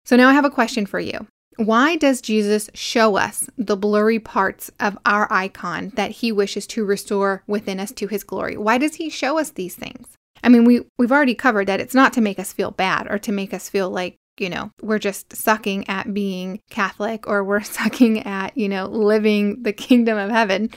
So 0.03 0.17
now 0.17 0.27
I 0.27 0.33
have 0.33 0.43
a 0.43 0.49
question 0.49 0.85
for 0.85 0.99
you. 0.99 1.25
Why 1.55 1.95
does 1.95 2.19
Jesus 2.19 2.69
show 2.73 3.15
us 3.15 3.49
the 3.57 3.77
blurry 3.77 4.19
parts 4.19 4.69
of 4.77 4.97
our 5.05 5.31
icon 5.31 5.93
that 5.95 6.11
he 6.11 6.33
wishes 6.33 6.67
to 6.67 6.83
restore 6.83 7.43
within 7.47 7.79
us 7.79 7.93
to 7.93 8.07
his 8.07 8.25
glory? 8.25 8.57
Why 8.57 8.77
does 8.77 8.95
he 8.95 9.09
show 9.09 9.39
us 9.39 9.51
these 9.51 9.75
things? 9.75 10.07
I 10.43 10.49
mean, 10.49 10.65
we, 10.65 10.85
we've 10.97 11.13
already 11.13 11.35
covered 11.35 11.67
that 11.67 11.79
it's 11.79 11.95
not 11.95 12.11
to 12.13 12.21
make 12.21 12.39
us 12.39 12.51
feel 12.51 12.71
bad 12.71 13.07
or 13.09 13.17
to 13.19 13.31
make 13.31 13.53
us 13.53 13.69
feel 13.69 13.89
like, 13.89 14.17
you 14.39 14.49
know, 14.49 14.71
we're 14.81 14.99
just 14.99 15.35
sucking 15.35 15.87
at 15.89 16.13
being 16.13 16.61
Catholic 16.69 17.27
or 17.27 17.43
we're 17.43 17.63
sucking 17.63 18.25
at, 18.25 18.57
you 18.57 18.69
know, 18.69 18.85
living 18.85 19.63
the 19.63 19.73
kingdom 19.73 20.17
of 20.17 20.29
heaven. 20.29 20.69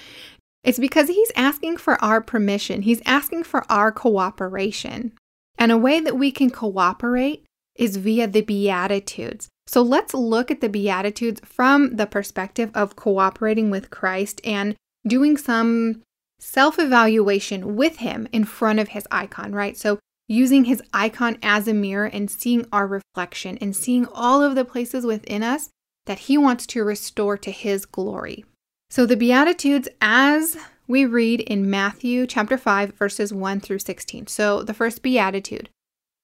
It's 0.64 0.78
because 0.78 1.09
he's 1.09 1.33
asking 1.35 1.78
for 1.78 2.02
our 2.02 2.21
permission, 2.21 2.83
he's 2.83 3.02
asking 3.04 3.45
for 3.45 3.64
our 3.71 3.90
cooperation. 3.90 5.12
And 5.59 5.71
a 5.71 5.78
way 5.78 6.00
that 6.00 6.19
we 6.19 6.31
can 6.31 6.50
cooperate 6.50 7.45
is 7.76 7.97
via 7.97 8.26
the 8.26 8.42
Beatitudes. 8.42 9.49
So 9.66 9.83
let's 9.83 10.14
look 10.14 10.50
at 10.50 10.61
the 10.61 10.69
Beatitudes 10.69 11.40
from 11.45 11.97
the 11.97 12.07
perspective 12.07 12.71
of 12.75 12.97
cooperating 12.97 13.71
with 13.71 13.90
Christ 13.90 14.40
and 14.45 14.76
doing 15.07 15.37
some 15.37 16.02
self 16.38 16.78
evaluation 16.78 17.76
with 17.76 17.99
Him 17.99 18.28
in 18.33 18.45
front 18.45 18.81
of 18.81 18.88
His 18.88 19.07
icon, 19.11 19.52
right? 19.52 19.76
So 19.76 19.99
using 20.33 20.65
His 20.65 20.83
icon 20.95 21.37
as 21.43 21.69
a 21.69 21.75
mirror 21.75 22.07
and 22.07 22.31
seeing 22.31 22.67
our 22.73 22.87
reflection 22.87 23.59
and 23.59 23.77
seeing 23.77 24.07
all 24.07 24.43
of 24.43 24.55
the 24.55 24.65
places 24.65 25.05
within 25.05 25.43
us 25.43 25.69
that 26.07 26.21
He 26.21 26.39
wants 26.39 26.67
to 26.69 26.83
restore 26.83 27.37
to 27.37 27.51
His 27.51 27.85
glory. 27.85 28.45
So 28.91 29.05
the 29.05 29.17
Beatitudes, 29.17 29.89
as 30.01 30.57
we 30.89 31.05
read 31.05 31.41
in 31.41 31.71
Matthew 31.71 32.27
chapter 32.27 32.57
5, 32.57 32.95
verses 32.95 33.33
1 33.33 33.61
through 33.61 33.81
16. 33.81 34.27
So 34.27 34.62
the 34.62 34.75
first 34.75 35.03
Beatitude 35.03 35.69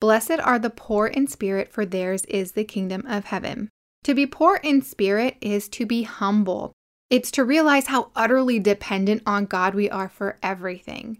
Blessed 0.00 0.38
are 0.41 0.59
the 0.59 0.71
poor 0.71 1.09
in 1.09 1.27
spirit, 1.27 1.73
for 1.73 1.85
theirs 1.85 2.25
is 2.27 2.53
the 2.53 2.65
kingdom 2.65 3.05
of 3.07 3.27
heaven. 3.27 3.69
To 4.05 4.15
be 4.15 4.27
poor 4.27 4.61
in 4.62 4.81
spirit 4.81 5.37
is 5.41 5.69
to 5.71 5.85
be 5.85 6.05
humble. 6.05 6.73
It's 7.11 7.31
to 7.33 7.45
realize 7.45 7.88
how 7.88 8.11
utterly 8.15 8.59
dependent 8.59 9.23
on 9.27 9.47
God 9.47 9.75
we 9.75 9.91
are 9.91 10.09
for 10.09 10.38
everything. 10.43 11.19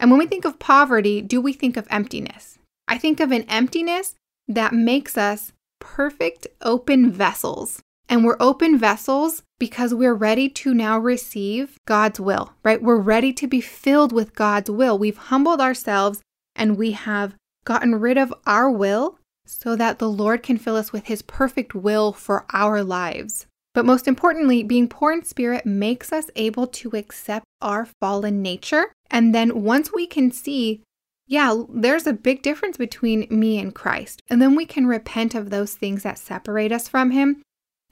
And 0.00 0.10
when 0.10 0.18
we 0.18 0.26
think 0.26 0.46
of 0.46 0.58
poverty, 0.58 1.20
do 1.20 1.40
we 1.40 1.52
think 1.52 1.76
of 1.76 1.86
emptiness? 1.90 2.58
I 2.88 2.96
think 2.96 3.20
of 3.20 3.30
an 3.30 3.42
emptiness 3.42 4.14
that 4.48 4.72
makes 4.72 5.16
us 5.18 5.52
perfect 5.78 6.46
open 6.62 7.12
vessels. 7.12 7.82
And 8.08 8.24
we're 8.24 8.38
open 8.40 8.78
vessels 8.78 9.44
because 9.60 9.94
we're 9.94 10.14
ready 10.14 10.48
to 10.48 10.74
now 10.74 10.98
receive 10.98 11.76
God's 11.86 12.18
will, 12.18 12.54
right? 12.64 12.82
We're 12.82 12.96
ready 12.96 13.32
to 13.34 13.46
be 13.46 13.60
filled 13.60 14.10
with 14.10 14.34
God's 14.34 14.70
will. 14.70 14.98
We've 14.98 15.16
humbled 15.16 15.60
ourselves 15.60 16.20
and 16.56 16.76
we 16.76 16.92
have 16.92 17.36
gotten 17.64 17.94
rid 17.96 18.18
of 18.18 18.34
our 18.46 18.70
will 18.70 19.18
so 19.46 19.76
that 19.76 19.98
the 19.98 20.10
Lord 20.10 20.42
can 20.42 20.56
fill 20.56 20.76
us 20.76 20.92
with 20.92 21.06
His 21.06 21.22
perfect 21.22 21.74
will 21.74 22.12
for 22.12 22.46
our 22.52 22.82
lives. 22.82 23.46
But 23.72 23.86
most 23.86 24.08
importantly, 24.08 24.62
being 24.62 24.88
poor 24.88 25.12
in 25.12 25.24
spirit 25.24 25.64
makes 25.64 26.12
us 26.12 26.30
able 26.34 26.66
to 26.66 26.90
accept 26.90 27.46
our 27.60 27.86
fallen 28.00 28.42
nature. 28.42 28.92
And 29.10 29.34
then 29.34 29.62
once 29.62 29.92
we 29.92 30.06
can 30.06 30.32
see, 30.32 30.82
yeah, 31.26 31.62
there's 31.68 32.08
a 32.08 32.12
big 32.12 32.42
difference 32.42 32.76
between 32.76 33.28
me 33.30 33.58
and 33.58 33.72
Christ, 33.72 34.20
and 34.28 34.42
then 34.42 34.56
we 34.56 34.66
can 34.66 34.86
repent 34.86 35.36
of 35.36 35.50
those 35.50 35.74
things 35.74 36.02
that 36.02 36.18
separate 36.18 36.72
us 36.72 36.88
from 36.88 37.12
Him. 37.12 37.42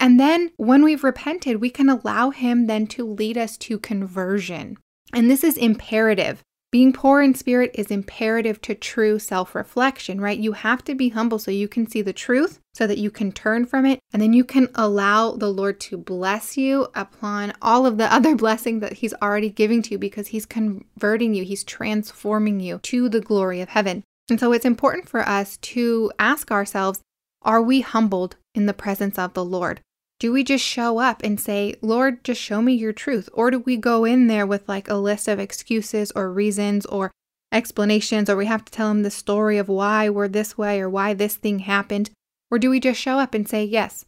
And 0.01 0.19
then 0.19 0.51
when 0.57 0.83
we've 0.83 1.05
repented, 1.05 1.61
we 1.61 1.71
can 1.71 1.89
allow 1.89 2.31
Him 2.31 2.67
then 2.67 2.89
to 2.89 3.07
lead 3.07 3.39
us 3.39 3.57
to 3.59 3.79
conversion. 3.79 4.77
And 5.13 5.31
this 5.31 5.45
is 5.45 5.57
imperative. 5.57 6.43
Being 6.71 6.93
poor 6.93 7.23
in 7.23 7.35
spirit 7.35 7.71
is 7.73 7.91
imperative 7.91 8.61
to 8.63 8.75
true 8.75 9.19
self 9.19 9.55
reflection, 9.55 10.21
right? 10.21 10.39
You 10.39 10.53
have 10.53 10.85
to 10.85 10.95
be 10.95 11.09
humble 11.09 11.39
so 11.39 11.51
you 11.51 11.67
can 11.67 11.87
see 11.87 12.03
the 12.03 12.13
truth, 12.13 12.61
so 12.75 12.87
that 12.87 12.99
you 12.99 13.11
can 13.11 13.33
turn 13.33 13.65
from 13.65 13.87
it, 13.87 14.01
and 14.13 14.21
then 14.21 14.35
you 14.35 14.45
can 14.45 14.69
allow 14.75 15.33
the 15.33 15.49
Lord 15.49 15.81
to 15.81 15.97
bless 15.97 16.59
you 16.59 16.89
upon 16.95 17.55
all 17.63 17.87
of 17.87 17.97
the 17.97 18.13
other 18.15 18.37
blessing 18.37 18.81
that 18.81 18.95
He's 18.95 19.15
already 19.15 19.49
giving 19.49 19.81
to 19.83 19.93
you 19.93 19.99
because 19.99 20.29
He's 20.29 20.45
converting 20.45 21.33
you, 21.33 21.43
He's 21.43 21.65
transforming 21.65 22.61
you 22.61 22.81
to 22.83 23.09
the 23.09 23.23
glory 23.23 23.63
of 23.63 23.71
heaven. 23.71 24.05
And 24.29 24.39
so 24.39 24.53
it's 24.53 24.67
important 24.67 25.09
for 25.09 25.27
us 25.27 25.57
to 25.57 26.13
ask 26.19 26.51
ourselves 26.51 27.01
are 27.41 27.63
we 27.63 27.81
humbled 27.81 28.37
in 28.55 28.67
the 28.67 28.75
presence 28.75 29.19
of 29.19 29.33
the 29.33 29.45
Lord? 29.45 29.81
Do 30.21 30.33
we 30.33 30.43
just 30.43 30.65
show 30.65 30.99
up 30.99 31.23
and 31.23 31.39
say, 31.39 31.77
Lord, 31.81 32.25
just 32.25 32.41
show 32.41 32.61
me 32.61 32.75
your 32.75 32.93
truth? 32.93 33.29
Or 33.33 33.53
do 33.53 33.61
we 33.61 33.77
go 33.77 34.05
in 34.05 34.27
there 34.27 34.47
with 34.47 34.69
like 34.69 34.89
a 34.89 34.97
list 34.97 35.29
of 35.29 35.39
excuses 35.39 36.11
or 36.17 36.33
reasons 36.33 36.85
or 36.87 37.13
explanations, 37.53 38.29
or 38.29 38.37
we 38.37 38.47
have 38.47 38.65
to 38.65 38.73
tell 38.73 38.91
him 38.91 39.03
the 39.03 39.11
story 39.11 39.59
of 39.59 39.69
why 39.69 40.09
we're 40.09 40.29
this 40.29 40.59
way 40.59 40.81
or 40.81 40.91
why 40.91 41.15
this 41.15 41.37
thing 41.37 41.61
happened? 41.61 42.11
Or 42.51 42.59
do 42.59 42.69
we 42.69 42.81
just 42.81 43.01
show 43.01 43.19
up 43.19 43.33
and 43.33 43.49
say, 43.49 43.65
Yes, 43.65 44.05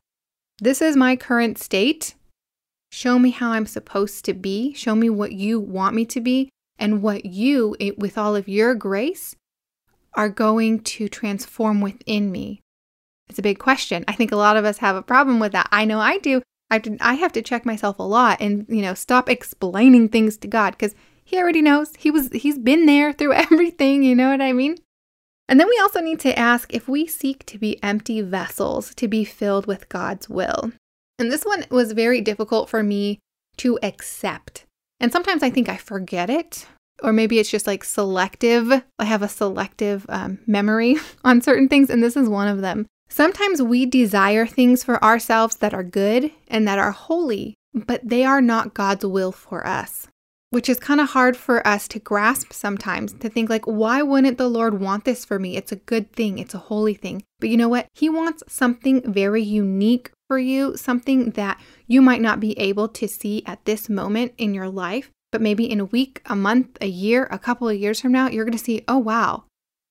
this 0.61 0.83
is 0.83 0.97
my 0.97 1.15
current 1.15 1.59
state. 1.59 2.15
Show 2.91 3.21
me 3.21 3.31
how 3.31 3.53
I'm 3.53 3.67
supposed 3.67 4.25
to 4.25 4.35
be. 4.35 4.75
Show 4.75 4.97
me 4.97 5.09
what 5.09 5.33
you 5.33 5.61
want 5.61 5.95
me 5.95 6.05
to 6.07 6.21
be 6.21 6.51
and 6.77 7.03
what 7.03 7.25
you, 7.25 7.77
with 7.97 8.19
all 8.19 8.35
of 8.35 8.49
your 8.49 8.75
grace, 8.75 9.37
are 10.15 10.29
going 10.29 10.81
to 10.81 11.09
transform 11.09 11.81
within 11.81 12.33
me 12.33 12.61
it's 13.31 13.39
a 13.39 13.43
big 13.43 13.59
question. 13.59 14.05
I 14.09 14.13
think 14.13 14.33
a 14.33 14.37
lot 14.37 14.57
of 14.57 14.65
us 14.65 14.79
have 14.79 14.97
a 14.97 15.03
problem 15.03 15.39
with 15.39 15.53
that. 15.53 15.69
I 15.71 15.85
know 15.85 16.01
I 16.01 16.19
do. 16.19 16.43
I, 16.71 16.75
have 16.75 16.83
to, 16.83 16.97
I 17.01 17.15
have 17.15 17.33
to 17.33 17.43
check 17.43 17.65
myself 17.65 17.99
a 17.99 18.03
lot 18.03 18.41
and, 18.41 18.67
you 18.69 18.83
know, 18.83 18.95
stop 18.95 19.29
explaining 19.29 20.09
things 20.09 20.37
to 20.39 20.49
God 20.49 20.73
because 20.73 20.95
he 21.25 21.39
already 21.39 21.63
knows. 21.63 21.93
He 21.97 22.11
was 22.11 22.29
he's 22.33 22.59
been 22.59 22.87
there 22.87 23.13
through 23.13 23.33
everything, 23.35 24.03
you 24.03 24.15
know 24.15 24.31
what 24.31 24.43
I 24.43 24.53
mean? 24.53 24.77
And 25.49 25.59
then 25.59 25.69
we 25.69 25.79
also 25.81 26.01
need 26.01 26.21
to 26.21 26.39
ask 26.39 26.75
if 26.75 26.89
we 26.89 27.07
seek 27.07 27.47
to 27.47 27.59
be 27.59 27.83
empty 27.83 28.21
vessels 28.21 28.95
to 28.97 29.09
be 29.09 29.25
filled 29.25 29.67
with 29.67 29.89
God's 29.89 30.29
will. 30.29 30.73
And 31.19 31.31
this 31.31 31.45
one 31.45 31.65
was 31.71 31.93
very 31.93 32.21
difficult 32.21 32.69
for 32.69 32.83
me 32.83 33.21
to 33.59 33.79
accept. 33.83 34.65
And 35.01 35.13
sometimes 35.13 35.43
I 35.43 35.51
think 35.51 35.69
I 35.69 35.77
forget 35.77 36.31
it, 36.31 36.67
or 37.03 37.13
maybe 37.13 37.39
it's 37.39 37.51
just 37.51 37.67
like 37.67 37.85
selective. 37.85 38.73
I 38.99 39.05
have 39.05 39.23
a 39.23 39.29
selective 39.29 40.07
um, 40.09 40.39
memory 40.47 40.97
on 41.25 41.43
certain 41.43 41.69
things, 41.69 41.91
and 41.91 42.03
this 42.03 42.17
is 42.17 42.29
one 42.29 42.49
of 42.49 42.61
them. 42.61 42.87
Sometimes 43.13 43.61
we 43.61 43.87
desire 43.87 44.47
things 44.47 44.85
for 44.85 45.03
ourselves 45.03 45.57
that 45.57 45.75
are 45.75 45.83
good 45.83 46.31
and 46.47 46.67
that 46.67 46.79
are 46.79 46.93
holy, 46.93 47.55
but 47.75 48.01
they 48.09 48.25
are 48.25 48.41
not 48.41 48.73
God's 48.73 49.05
will 49.05 49.33
for 49.33 49.67
us, 49.67 50.07
which 50.51 50.69
is 50.69 50.79
kind 50.79 51.01
of 51.01 51.11
hard 51.11 51.37
for 51.37 51.67
us 51.67 51.89
to 51.89 51.99
grasp 51.99 52.53
sometimes 52.53 53.13
to 53.15 53.29
think, 53.29 53.51
like, 53.51 53.67
why 53.67 54.01
wouldn't 54.01 54.39
the 54.39 54.49
Lord 54.49 54.81
want 54.81 55.05
this 55.05 55.25
for 55.25 55.41
me? 55.41 55.57
It's 55.57 55.73
a 55.73 55.77
good 55.77 56.13
thing, 56.13 56.39
it's 56.39 56.55
a 56.55 56.59
holy 56.59 56.95
thing. 56.95 57.25
But 57.41 57.49
you 57.49 57.57
know 57.57 57.69
what? 57.69 57.89
He 57.95 58.09
wants 58.09 58.45
something 58.47 59.03
very 59.13 59.43
unique 59.43 60.13
for 60.29 60.39
you, 60.39 60.77
something 60.77 61.33
that 61.33 61.61
you 61.89 62.01
might 62.01 62.23
not 62.23 62.39
be 62.39 62.57
able 62.61 62.87
to 62.89 63.09
see 63.09 63.43
at 63.45 63.65
this 63.65 63.89
moment 63.89 64.35
in 64.39 64.55
your 64.55 64.69
life. 64.69 65.11
But 65.33 65.43
maybe 65.43 65.71
in 65.71 65.79
a 65.79 65.85
week, 65.85 66.23
a 66.27 66.35
month, 66.35 66.79
a 66.81 66.89
year, 66.89 67.29
a 67.31 67.39
couple 67.39 67.69
of 67.69 67.77
years 67.77 68.01
from 68.01 68.13
now, 68.13 68.29
you're 68.29 68.47
to 68.47 68.59
see, 68.59 68.85
oh, 68.89 68.99
wow, 68.99 69.45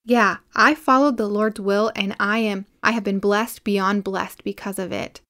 yeah, 0.09 0.37
I 0.55 0.73
followed 0.73 1.17
the 1.17 1.27
Lord's 1.27 1.59
will 1.59 1.91
and 1.95 2.15
I 2.19 2.39
am 2.39 2.65
I 2.81 2.91
have 2.91 3.03
been 3.03 3.19
blessed 3.19 3.63
beyond 3.63 4.03
blessed 4.03 4.43
because 4.43 4.79
of 4.79 4.91
it. 4.91 5.21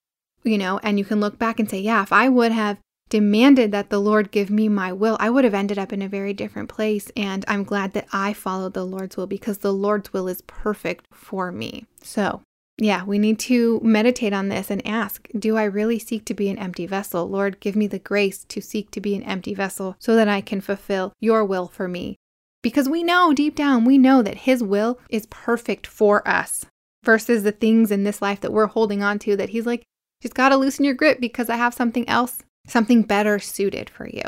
You 0.42 0.56
know, 0.56 0.80
and 0.82 0.98
you 0.98 1.04
can 1.04 1.20
look 1.20 1.38
back 1.38 1.60
and 1.60 1.68
say, 1.68 1.80
yeah, 1.80 2.02
if 2.02 2.14
I 2.14 2.30
would 2.30 2.52
have 2.52 2.78
demanded 3.10 3.72
that 3.72 3.90
the 3.90 4.00
Lord 4.00 4.30
give 4.30 4.48
me 4.48 4.70
my 4.70 4.90
will, 4.90 5.18
I 5.20 5.28
would 5.28 5.44
have 5.44 5.52
ended 5.52 5.78
up 5.78 5.92
in 5.92 6.00
a 6.00 6.08
very 6.08 6.32
different 6.32 6.70
place. 6.70 7.10
And 7.14 7.44
I'm 7.46 7.62
glad 7.62 7.92
that 7.92 8.06
I 8.10 8.32
followed 8.32 8.72
the 8.72 8.86
Lord's 8.86 9.18
will 9.18 9.26
because 9.26 9.58
the 9.58 9.72
Lord's 9.72 10.14
will 10.14 10.28
is 10.28 10.42
perfect 10.42 11.06
for 11.12 11.52
me. 11.52 11.84
So, 12.02 12.40
yeah, 12.78 13.04
we 13.04 13.18
need 13.18 13.38
to 13.40 13.80
meditate 13.82 14.32
on 14.32 14.48
this 14.48 14.70
and 14.70 14.86
ask 14.86 15.28
Do 15.38 15.58
I 15.58 15.64
really 15.64 15.98
seek 15.98 16.24
to 16.24 16.34
be 16.34 16.48
an 16.48 16.58
empty 16.58 16.86
vessel? 16.86 17.28
Lord, 17.28 17.60
give 17.60 17.76
me 17.76 17.86
the 17.86 17.98
grace 17.98 18.44
to 18.44 18.62
seek 18.62 18.90
to 18.92 19.00
be 19.00 19.14
an 19.14 19.24
empty 19.24 19.52
vessel 19.52 19.96
so 19.98 20.16
that 20.16 20.28
I 20.28 20.40
can 20.40 20.62
fulfill 20.62 21.12
your 21.20 21.44
will 21.44 21.68
for 21.68 21.86
me. 21.86 22.16
Because 22.62 22.88
we 22.88 23.02
know 23.02 23.32
deep 23.32 23.54
down, 23.54 23.84
we 23.84 23.98
know 23.98 24.22
that 24.22 24.38
His 24.38 24.62
will 24.62 24.98
is 25.08 25.26
perfect 25.26 25.86
for 25.86 26.26
us 26.28 26.66
versus 27.04 27.42
the 27.42 27.52
things 27.52 27.90
in 27.90 28.04
this 28.04 28.20
life 28.20 28.40
that 28.40 28.52
we're 28.52 28.66
holding 28.66 29.02
on 29.02 29.18
to 29.20 29.36
that 29.36 29.50
He's 29.50 29.66
like, 29.66 29.82
just 30.22 30.34
got 30.34 30.50
to 30.50 30.56
loosen 30.56 30.84
your 30.84 30.94
grip 30.94 31.20
because 31.20 31.48
I 31.48 31.56
have 31.56 31.72
something 31.72 32.08
else, 32.08 32.42
something 32.66 33.02
better 33.02 33.38
suited 33.38 33.88
for 33.88 34.06
you. 34.06 34.22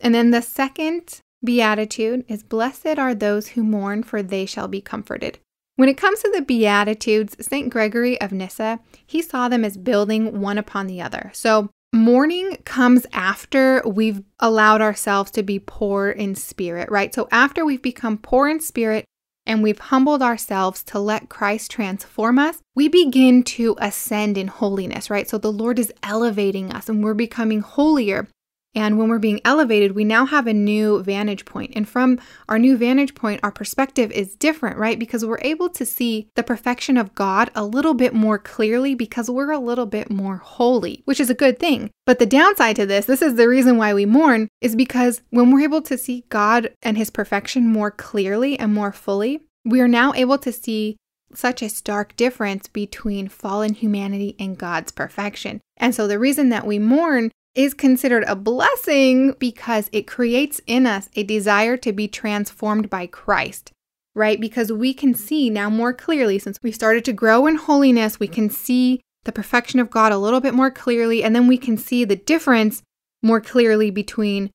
And 0.00 0.14
then 0.14 0.30
the 0.30 0.42
second 0.42 1.20
beatitude 1.42 2.24
is 2.28 2.42
Blessed 2.42 2.98
are 2.98 3.14
those 3.14 3.48
who 3.48 3.64
mourn, 3.64 4.02
for 4.02 4.22
they 4.22 4.46
shall 4.46 4.68
be 4.68 4.80
comforted. 4.80 5.38
When 5.76 5.88
it 5.88 5.96
comes 5.96 6.20
to 6.20 6.30
the 6.30 6.42
Beatitudes, 6.42 7.36
St. 7.44 7.68
Gregory 7.68 8.20
of 8.20 8.30
Nyssa, 8.30 8.78
he 9.04 9.20
saw 9.20 9.48
them 9.48 9.64
as 9.64 9.76
building 9.76 10.40
one 10.40 10.56
upon 10.56 10.86
the 10.86 11.02
other. 11.02 11.32
So 11.34 11.68
Mourning 11.94 12.56
comes 12.64 13.06
after 13.12 13.80
we've 13.86 14.20
allowed 14.40 14.80
ourselves 14.80 15.30
to 15.30 15.44
be 15.44 15.60
poor 15.60 16.10
in 16.10 16.34
spirit, 16.34 16.90
right? 16.90 17.14
So, 17.14 17.28
after 17.30 17.64
we've 17.64 17.80
become 17.80 18.18
poor 18.18 18.48
in 18.48 18.58
spirit 18.58 19.04
and 19.46 19.62
we've 19.62 19.78
humbled 19.78 20.20
ourselves 20.20 20.82
to 20.86 20.98
let 20.98 21.28
Christ 21.28 21.70
transform 21.70 22.36
us, 22.36 22.58
we 22.74 22.88
begin 22.88 23.44
to 23.44 23.76
ascend 23.78 24.36
in 24.36 24.48
holiness, 24.48 25.08
right? 25.08 25.28
So, 25.28 25.38
the 25.38 25.52
Lord 25.52 25.78
is 25.78 25.92
elevating 26.02 26.72
us 26.72 26.88
and 26.88 27.04
we're 27.04 27.14
becoming 27.14 27.60
holier. 27.60 28.26
And 28.74 28.98
when 28.98 29.08
we're 29.08 29.18
being 29.18 29.40
elevated, 29.44 29.92
we 29.92 30.04
now 30.04 30.26
have 30.26 30.46
a 30.46 30.52
new 30.52 31.02
vantage 31.02 31.44
point. 31.44 31.72
And 31.76 31.88
from 31.88 32.18
our 32.48 32.58
new 32.58 32.76
vantage 32.76 33.14
point, 33.14 33.40
our 33.42 33.52
perspective 33.52 34.10
is 34.10 34.34
different, 34.34 34.78
right? 34.78 34.98
Because 34.98 35.24
we're 35.24 35.38
able 35.42 35.68
to 35.70 35.86
see 35.86 36.28
the 36.34 36.42
perfection 36.42 36.96
of 36.96 37.14
God 37.14 37.50
a 37.54 37.64
little 37.64 37.94
bit 37.94 38.14
more 38.14 38.38
clearly 38.38 38.94
because 38.94 39.30
we're 39.30 39.52
a 39.52 39.58
little 39.58 39.86
bit 39.86 40.10
more 40.10 40.38
holy, 40.38 41.02
which 41.04 41.20
is 41.20 41.30
a 41.30 41.34
good 41.34 41.58
thing. 41.58 41.90
But 42.06 42.18
the 42.18 42.26
downside 42.26 42.76
to 42.76 42.86
this, 42.86 43.06
this 43.06 43.22
is 43.22 43.36
the 43.36 43.48
reason 43.48 43.76
why 43.76 43.94
we 43.94 44.06
mourn, 44.06 44.48
is 44.60 44.76
because 44.76 45.22
when 45.30 45.50
we're 45.50 45.62
able 45.62 45.82
to 45.82 45.96
see 45.96 46.24
God 46.28 46.72
and 46.82 46.98
his 46.98 47.10
perfection 47.10 47.68
more 47.68 47.90
clearly 47.90 48.58
and 48.58 48.74
more 48.74 48.92
fully, 48.92 49.42
we 49.64 49.80
are 49.80 49.88
now 49.88 50.12
able 50.14 50.38
to 50.38 50.52
see 50.52 50.96
such 51.34 51.62
a 51.62 51.68
stark 51.68 52.14
difference 52.16 52.68
between 52.68 53.28
fallen 53.28 53.74
humanity 53.74 54.36
and 54.38 54.58
God's 54.58 54.92
perfection. 54.92 55.60
And 55.76 55.94
so 55.94 56.06
the 56.06 56.18
reason 56.18 56.50
that 56.50 56.66
we 56.66 56.78
mourn 56.78 57.30
is 57.54 57.74
considered 57.74 58.24
a 58.26 58.36
blessing 58.36 59.34
because 59.38 59.88
it 59.92 60.06
creates 60.06 60.60
in 60.66 60.86
us 60.86 61.08
a 61.14 61.22
desire 61.22 61.76
to 61.76 61.92
be 61.92 62.08
transformed 62.08 62.90
by 62.90 63.06
Christ, 63.06 63.70
right? 64.14 64.40
Because 64.40 64.72
we 64.72 64.92
can 64.92 65.14
see 65.14 65.50
now 65.50 65.70
more 65.70 65.92
clearly, 65.92 66.38
since 66.38 66.58
we 66.62 66.72
started 66.72 67.04
to 67.04 67.12
grow 67.12 67.46
in 67.46 67.56
holiness, 67.56 68.18
we 68.18 68.28
can 68.28 68.50
see 68.50 69.00
the 69.24 69.32
perfection 69.32 69.80
of 69.80 69.90
God 69.90 70.12
a 70.12 70.18
little 70.18 70.40
bit 70.40 70.54
more 70.54 70.70
clearly, 70.70 71.22
and 71.22 71.34
then 71.34 71.46
we 71.46 71.56
can 71.56 71.78
see 71.78 72.04
the 72.04 72.16
difference 72.16 72.82
more 73.22 73.40
clearly 73.40 73.90
between 73.90 74.50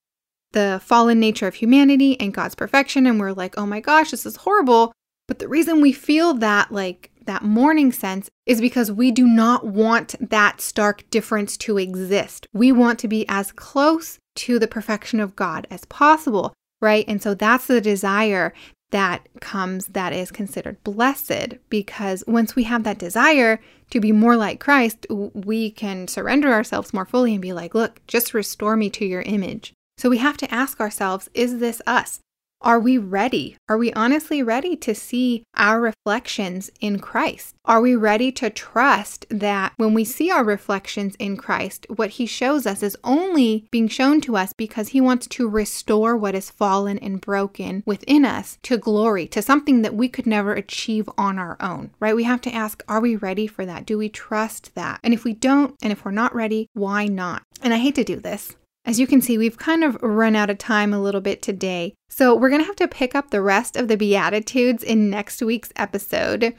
the 0.51 0.82
fallen 0.84 1.20
nature 1.20 1.48
of 1.48 1.56
humanity 1.56 2.20
and 2.20 2.34
God's 2.34 2.56
perfection, 2.56 3.08
and 3.08 3.20
we're 3.20 3.32
like, 3.32 3.58
oh 3.58 3.65
my 3.65 3.79
gosh, 3.79 4.12
this 4.12 4.25
is 4.25 4.36
horrible. 4.36 4.91
But 5.27 5.39
the 5.39 5.48
reason 5.48 5.79
we 5.79 5.91
feel 5.91 6.34
that, 6.36 6.72
like, 6.72 7.09
that 7.30 7.44
mourning 7.44 7.92
sense 7.92 8.28
is 8.48 8.60
because 8.60 8.92
we 8.92 9.12
do 9.12 9.28
not 9.28 9.64
want 9.64 10.16
that 10.20 10.60
stark 10.60 11.08
difference 11.12 11.56
to 11.58 11.78
exist. 11.78 12.48
We 12.54 12.72
want 12.72 12.98
to 13.00 13.08
be 13.08 13.24
as 13.30 13.52
close 13.52 14.18
to 14.38 14.58
the 14.58 14.68
perfection 14.68 15.20
of 15.20 15.36
God 15.36 15.68
as 15.70 15.86
possible, 15.86 16.54
right? 16.82 17.06
And 17.08 17.22
so 17.22 17.36
that's 17.36 17.68
the 17.68 17.82
desire 17.82 18.52
that 18.92 19.28
comes 19.42 19.88
that 19.88 20.12
is 20.12 20.32
considered 20.32 20.84
blessed 20.84 21.54
because 21.70 22.24
once 22.26 22.56
we 22.56 22.64
have 22.64 22.84
that 22.84 22.98
desire 22.98 23.60
to 23.92 24.00
be 24.00 24.12
more 24.12 24.36
like 24.36 24.60
Christ, 24.60 25.06
we 25.10 25.70
can 25.70 26.08
surrender 26.08 26.52
ourselves 26.52 26.96
more 26.96 27.06
fully 27.06 27.34
and 27.34 27.42
be 27.44 27.54
like, 27.54 27.76
look, 27.76 28.02
just 28.08 28.34
restore 28.34 28.76
me 28.76 28.90
to 28.90 29.06
your 29.06 29.22
image. 29.22 29.72
So 30.00 30.10
we 30.10 30.18
have 30.18 30.38
to 30.38 30.52
ask 30.52 30.80
ourselves, 30.80 31.30
is 31.36 31.60
this 31.60 31.80
us? 31.86 32.22
Are 32.62 32.80
we 32.80 32.98
ready? 32.98 33.56
Are 33.70 33.78
we 33.78 33.94
honestly 33.94 34.44
ready 34.44 34.75
to 34.75 34.94
see 34.94 35.44
our 35.56 35.80
reflections 35.80 36.70
in 36.82 37.00
Christ? 37.00 37.56
Are 37.63 37.80
we 37.80 37.96
ready 37.96 38.34
to 38.34 38.50
trust 38.50 39.25
that 39.30 39.72
when 39.78 39.94
we 39.94 40.04
see 40.04 40.30
our 40.30 40.44
reflections 40.44 41.16
in 41.20 41.38
Christ, 41.38 41.86
what 41.96 42.12
He 42.12 42.25
shows 42.25 42.66
us 42.66 42.84
is 42.84 42.98
only 43.01 43.66
being 43.72 43.88
shown 43.88 44.20
to 44.22 44.36
us 44.36 44.51
because 44.51 44.89
He 44.89 45.00
wants 45.00 45.25
to 45.28 45.48
restore 45.48 46.18
what 46.18 46.36
is 46.36 46.50
fallen 46.50 47.00
and 47.00 47.22
broken 47.22 47.82
within 47.86 48.25
us 48.25 48.58
to 48.63 48.78
glory, 48.78 49.25
to 49.28 49.42
something 49.42 49.82
that 49.84 49.96
we 49.96 50.10
could 50.10 50.28
never 50.28 50.54
achieve 50.54 51.10
on 51.18 51.39
our 51.39 51.56
own, 51.62 51.92
right? 52.01 52.16
We 52.16 52.25
have 52.25 52.42
to 52.42 52.54
ask, 52.54 52.84
are 52.89 53.00
we 53.00 53.16
ready 53.16 53.48
for 53.48 53.66
that? 53.66 53.86
Do 53.86 53.98
we 53.98 54.10
trust 54.10 54.75
that? 54.75 55.00
And 55.01 55.13
if 55.13 55.24
we 55.24 55.34
don't, 55.34 55.75
and 55.82 55.94
if 55.94 56.04
we're 56.04 56.12
not 56.12 56.36
ready, 56.36 56.68
why 56.74 57.06
not? 57.06 57.44
And 57.62 57.74
I 57.74 57.78
hate 57.78 57.96
to 57.96 58.04
do 58.04 58.18
this, 58.18 58.56
as 58.89 59.00
you 59.00 59.05
can 59.05 59.22
see, 59.22 59.38
we've 59.38 59.60
kind 59.60 59.84
of 59.84 60.01
run 60.01 60.36
out 60.36 60.50
of 60.50 60.58
time 60.58 60.96
a 60.96 61.00
little 61.00 61.22
bit 61.22 61.43
today. 61.43 61.93
So 62.10 62.34
we're 62.34 62.50
going 62.50 62.63
to 62.63 62.65
have 62.65 62.75
to 62.77 62.88
pick 62.88 63.13
up 63.13 63.29
the 63.29 63.39
rest 63.39 63.75
of 63.75 63.88
the 63.88 63.96
Beatitudes 63.96 64.81
in 64.81 65.12
next 65.12 65.43
week's 65.43 65.72
episode. 65.75 66.55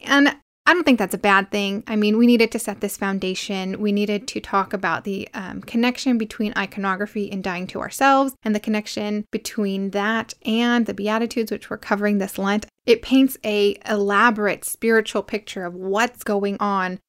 And 0.00 0.28
I 0.64 0.74
don't 0.74 0.84
think 0.84 1.00
that's 1.00 1.12
a 1.12 1.18
bad 1.18 1.50
thing. 1.50 1.82
I 1.88 1.96
mean, 1.96 2.18
we 2.18 2.28
needed 2.28 2.52
to 2.52 2.60
set 2.60 2.80
this 2.80 2.96
foundation. 2.96 3.80
We 3.80 3.90
needed 3.90 4.28
to 4.28 4.38
talk 4.38 4.72
about 4.72 5.02
the 5.02 5.28
um, 5.34 5.60
connection 5.60 6.18
between 6.18 6.52
iconography 6.56 7.32
and 7.32 7.42
dying 7.42 7.66
to 7.66 7.80
ourselves, 7.80 8.36
and 8.44 8.54
the 8.54 8.60
connection 8.60 9.24
between 9.32 9.90
that 9.90 10.34
and 10.46 10.86
the 10.86 10.94
Beatitudes, 10.94 11.50
which 11.50 11.68
we're 11.68 11.78
covering 11.78 12.18
this 12.18 12.38
Lent. 12.38 12.64
It 12.86 13.02
paints 13.02 13.36
a 13.44 13.76
elaborate 13.88 14.64
spiritual 14.64 15.24
picture 15.24 15.64
of 15.64 15.74
what's 15.74 16.22
going 16.22 16.58
on 16.60 17.00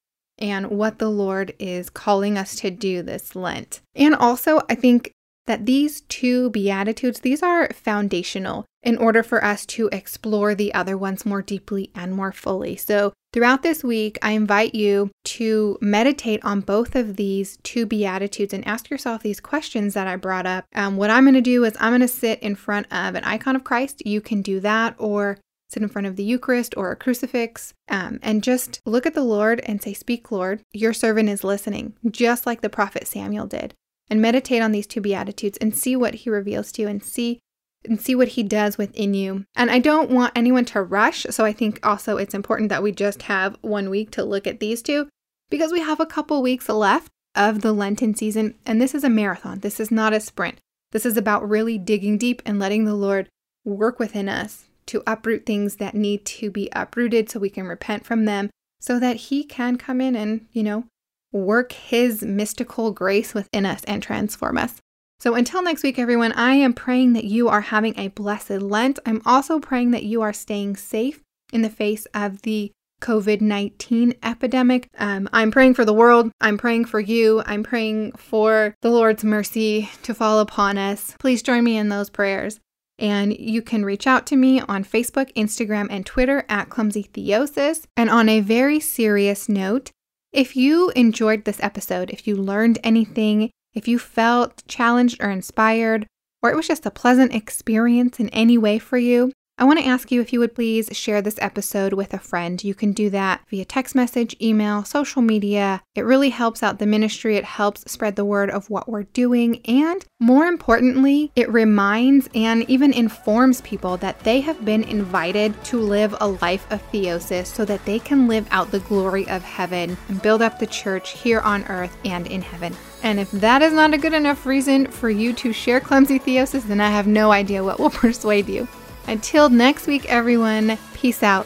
and 0.43 0.69
what 0.69 0.99
the 0.99 1.09
Lord 1.09 1.53
is 1.57 1.89
calling 1.89 2.37
us 2.37 2.57
to 2.57 2.69
do 2.69 3.01
this 3.01 3.33
Lent. 3.33 3.79
And 3.95 4.13
also, 4.13 4.59
I 4.69 4.75
think 4.75 5.13
that 5.47 5.65
these 5.65 6.01
two 6.01 6.49
Beatitudes, 6.49 7.21
these 7.21 7.41
are 7.41 7.69
foundational 7.69 8.65
in 8.83 8.97
order 8.97 9.23
for 9.23 9.43
us 9.43 9.65
to 9.65 9.89
explore 9.93 10.53
the 10.53 10.73
other 10.73 10.97
ones 10.97 11.25
more 11.25 11.41
deeply 11.41 11.91
and 11.95 12.13
more 12.13 12.33
fully. 12.33 12.75
So, 12.75 13.13
throughout 13.31 13.63
this 13.63 13.83
week, 13.83 14.17
I 14.21 14.31
invite 14.31 14.75
you 14.75 15.11
to 15.25 15.77
meditate 15.79 16.43
on 16.43 16.59
both 16.59 16.93
of 16.95 17.15
these 17.15 17.57
two 17.63 17.85
Beatitudes 17.85 18.53
and 18.53 18.67
ask 18.67 18.89
yourself 18.89 19.23
these 19.23 19.39
questions 19.39 19.93
that 19.93 20.07
I 20.07 20.17
brought 20.17 20.45
up. 20.45 20.65
Um, 20.75 20.97
what 20.97 21.09
I'm 21.09 21.23
going 21.23 21.33
to 21.35 21.41
do 21.41 21.63
is 21.63 21.75
I'm 21.79 21.91
going 21.91 22.01
to 22.01 22.07
sit 22.09 22.39
in 22.39 22.55
front 22.55 22.87
of 22.91 23.15
an 23.15 23.23
icon 23.23 23.55
of 23.55 23.63
Christ. 23.63 24.05
You 24.05 24.19
can 24.19 24.41
do 24.41 24.59
that, 24.59 24.95
or 24.97 25.39
sit 25.73 25.83
in 25.83 25.89
front 25.89 26.07
of 26.07 26.15
the 26.15 26.23
Eucharist 26.23 26.75
or 26.77 26.91
a 26.91 26.95
crucifix, 26.95 27.73
um, 27.89 28.19
and 28.21 28.43
just 28.43 28.79
look 28.85 29.05
at 29.05 29.13
the 29.13 29.23
Lord 29.23 29.61
and 29.65 29.81
say, 29.81 29.93
Speak, 29.93 30.31
Lord, 30.31 30.61
your 30.71 30.93
servant 30.93 31.29
is 31.29 31.43
listening, 31.43 31.93
just 32.09 32.45
like 32.45 32.61
the 32.61 32.69
prophet 32.69 33.07
Samuel 33.07 33.47
did. 33.47 33.73
And 34.09 34.21
meditate 34.21 34.61
on 34.61 34.71
these 34.71 34.87
two 34.87 35.01
Beatitudes 35.01 35.57
and 35.57 35.75
see 35.75 35.95
what 35.95 36.13
he 36.13 36.29
reveals 36.29 36.71
to 36.73 36.83
you 36.83 36.87
and 36.87 37.03
see 37.03 37.39
and 37.85 37.99
see 37.99 38.15
what 38.15 38.29
he 38.29 38.43
does 38.43 38.77
within 38.77 39.13
you. 39.13 39.45
And 39.55 39.69
I 39.69 39.79
don't 39.79 40.09
want 40.09 40.31
anyone 40.35 40.65
to 40.65 40.81
rush, 40.81 41.25
so 41.29 41.43
I 41.43 41.51
think 41.51 41.85
also 41.85 42.17
it's 42.17 42.33
important 42.33 42.69
that 42.69 42.83
we 42.83 42.91
just 42.91 43.23
have 43.23 43.57
one 43.61 43.89
week 43.89 44.11
to 44.11 44.23
look 44.23 44.47
at 44.47 44.59
these 44.59 44.81
two 44.81 45.09
because 45.49 45.71
we 45.71 45.81
have 45.81 45.99
a 45.99 46.05
couple 46.05 46.41
weeks 46.41 46.69
left 46.69 47.09
of 47.35 47.61
the 47.61 47.73
Lenten 47.73 48.15
season, 48.15 48.55
and 48.65 48.79
this 48.79 48.95
is 48.95 49.03
a 49.03 49.09
marathon. 49.09 49.59
This 49.59 49.79
is 49.79 49.91
not 49.91 50.13
a 50.13 50.19
sprint. 50.19 50.59
This 50.91 51.05
is 51.05 51.17
about 51.17 51.49
really 51.49 51.77
digging 51.77 52.17
deep 52.17 52.41
and 52.45 52.59
letting 52.59 52.85
the 52.85 52.95
Lord 52.95 53.27
work 53.65 53.99
within 53.99 54.29
us 54.29 54.65
to 54.87 55.03
uproot 55.07 55.45
things 55.45 55.77
that 55.77 55.95
need 55.95 56.25
to 56.25 56.51
be 56.51 56.69
uprooted 56.73 57.29
so 57.29 57.39
we 57.39 57.49
can 57.49 57.65
repent 57.65 58.05
from 58.05 58.25
them 58.25 58.49
so 58.79 58.99
that 58.99 59.15
He 59.15 59.43
can 59.43 59.77
come 59.77 60.01
in 60.01 60.15
and, 60.15 60.47
you 60.51 60.63
know, 60.63 60.85
work 61.31 61.71
His 61.71 62.21
mystical 62.21 62.91
grace 62.91 63.33
within 63.33 63.65
us 63.65 63.83
and 63.85 64.03
transform 64.03 64.57
us. 64.57 64.79
So 65.19 65.35
until 65.35 65.63
next 65.63 65.83
week, 65.83 65.97
everyone, 65.97 66.33
I 66.33 66.55
am 66.55 66.73
praying 66.73 67.13
that 67.13 67.23
you 67.23 67.47
are 67.47 67.61
having 67.61 67.97
a 67.97 68.09
blessed 68.09 68.49
Lent. 68.49 68.99
I'm 69.05 69.21
also 69.25 69.59
praying 69.59 69.91
that 69.91 70.03
you 70.03 70.21
are 70.21 70.33
staying 70.33 70.75
safe 70.75 71.21
in 71.53 71.61
the 71.61 71.69
face 71.69 72.05
of 72.13 72.41
the 72.41 72.71
COVID 73.01 73.41
19 73.41 74.15
epidemic. 74.23 74.89
Um, 74.97 75.29
I'm 75.31 75.51
praying 75.51 75.75
for 75.75 75.85
the 75.85 75.93
world. 75.93 76.31
I'm 76.41 76.57
praying 76.57 76.85
for 76.85 76.99
you. 76.99 77.43
I'm 77.45 77.63
praying 77.63 78.13
for 78.13 78.75
the 78.81 78.89
Lord's 78.89 79.23
mercy 79.23 79.89
to 80.03 80.13
fall 80.13 80.39
upon 80.39 80.77
us. 80.77 81.15
Please 81.19 81.41
join 81.41 81.63
me 81.63 81.77
in 81.77 81.89
those 81.89 82.09
prayers. 82.09 82.59
And 82.99 83.37
you 83.37 83.61
can 83.61 83.83
reach 83.83 84.05
out 84.05 84.27
to 84.27 84.35
me 84.35 84.61
on 84.61 84.83
Facebook, 84.83 85.33
Instagram, 85.33 85.87
and 85.89 86.05
Twitter 86.05 86.45
at 86.47 86.69
Clumsy 86.69 87.03
Theosis. 87.03 87.85
And 87.97 88.09
on 88.09 88.29
a 88.29 88.39
very 88.39 88.79
serious 88.79 89.49
note, 89.49 89.91
if 90.31 90.55
you 90.55 90.91
enjoyed 90.91 91.45
this 91.45 91.61
episode, 91.61 92.09
if 92.09 92.27
you 92.27 92.35
learned 92.35 92.79
anything, 92.83 93.51
if 93.73 93.87
you 93.87 93.99
felt 93.99 94.63
challenged 94.67 95.21
or 95.21 95.29
inspired, 95.29 96.07
or 96.41 96.51
it 96.51 96.55
was 96.55 96.67
just 96.67 96.85
a 96.85 96.91
pleasant 96.91 97.33
experience 97.33 98.19
in 98.19 98.29
any 98.29 98.57
way 98.57 98.79
for 98.79 98.97
you, 98.97 99.31
I 99.63 99.65
want 99.65 99.79
to 99.79 99.85
ask 99.85 100.11
you 100.11 100.19
if 100.19 100.33
you 100.33 100.41
would 100.41 100.55
please 100.55 100.89
share 100.91 101.21
this 101.21 101.39
episode 101.39 101.93
with 101.93 102.13
a 102.13 102.19
friend. 102.19 102.61
You 102.61 102.75
can 102.75 102.91
do 102.91 103.09
that 103.11 103.39
via 103.49 103.63
text 103.63 103.95
message, 103.95 104.35
email, 104.41 104.83
social 104.83 105.21
media. 105.21 105.81
It 105.95 106.01
really 106.01 106.31
helps 106.31 106.61
out 106.61 106.79
the 106.79 106.85
ministry. 106.85 107.37
It 107.37 107.45
helps 107.45 107.89
spread 107.89 108.17
the 108.17 108.25
word 108.25 108.49
of 108.49 108.69
what 108.69 108.89
we're 108.89 109.03
doing. 109.03 109.61
And 109.65 110.05
more 110.19 110.47
importantly, 110.47 111.31
it 111.37 111.49
reminds 111.49 112.27
and 112.35 112.69
even 112.69 112.91
informs 112.91 113.61
people 113.61 113.95
that 113.95 114.19
they 114.25 114.41
have 114.41 114.65
been 114.65 114.83
invited 114.83 115.63
to 115.63 115.79
live 115.79 116.13
a 116.19 116.27
life 116.27 116.69
of 116.69 116.83
theosis 116.91 117.45
so 117.45 117.63
that 117.63 117.85
they 117.85 117.99
can 117.99 118.27
live 118.27 118.45
out 118.51 118.69
the 118.69 118.81
glory 118.81 119.25
of 119.29 119.43
heaven 119.43 119.95
and 120.09 120.21
build 120.21 120.41
up 120.41 120.59
the 120.59 120.67
church 120.67 121.11
here 121.11 121.39
on 121.39 121.63
earth 121.69 121.95
and 122.03 122.27
in 122.27 122.41
heaven. 122.41 122.75
And 123.01 123.17
if 123.17 123.31
that 123.31 123.61
is 123.61 123.71
not 123.71 123.93
a 123.93 123.97
good 123.97 124.13
enough 124.13 124.45
reason 124.45 124.87
for 124.87 125.09
you 125.09 125.31
to 125.35 125.53
share 125.53 125.79
clumsy 125.79 126.19
theosis, 126.19 126.63
then 126.63 126.81
I 126.81 126.89
have 126.89 127.07
no 127.07 127.31
idea 127.31 127.63
what 127.63 127.79
will 127.79 127.89
persuade 128.03 128.49
you. 128.49 128.67
Until 129.07 129.49
next 129.49 129.87
week, 129.87 130.05
everyone, 130.05 130.77
peace 130.93 131.23
out. 131.23 131.45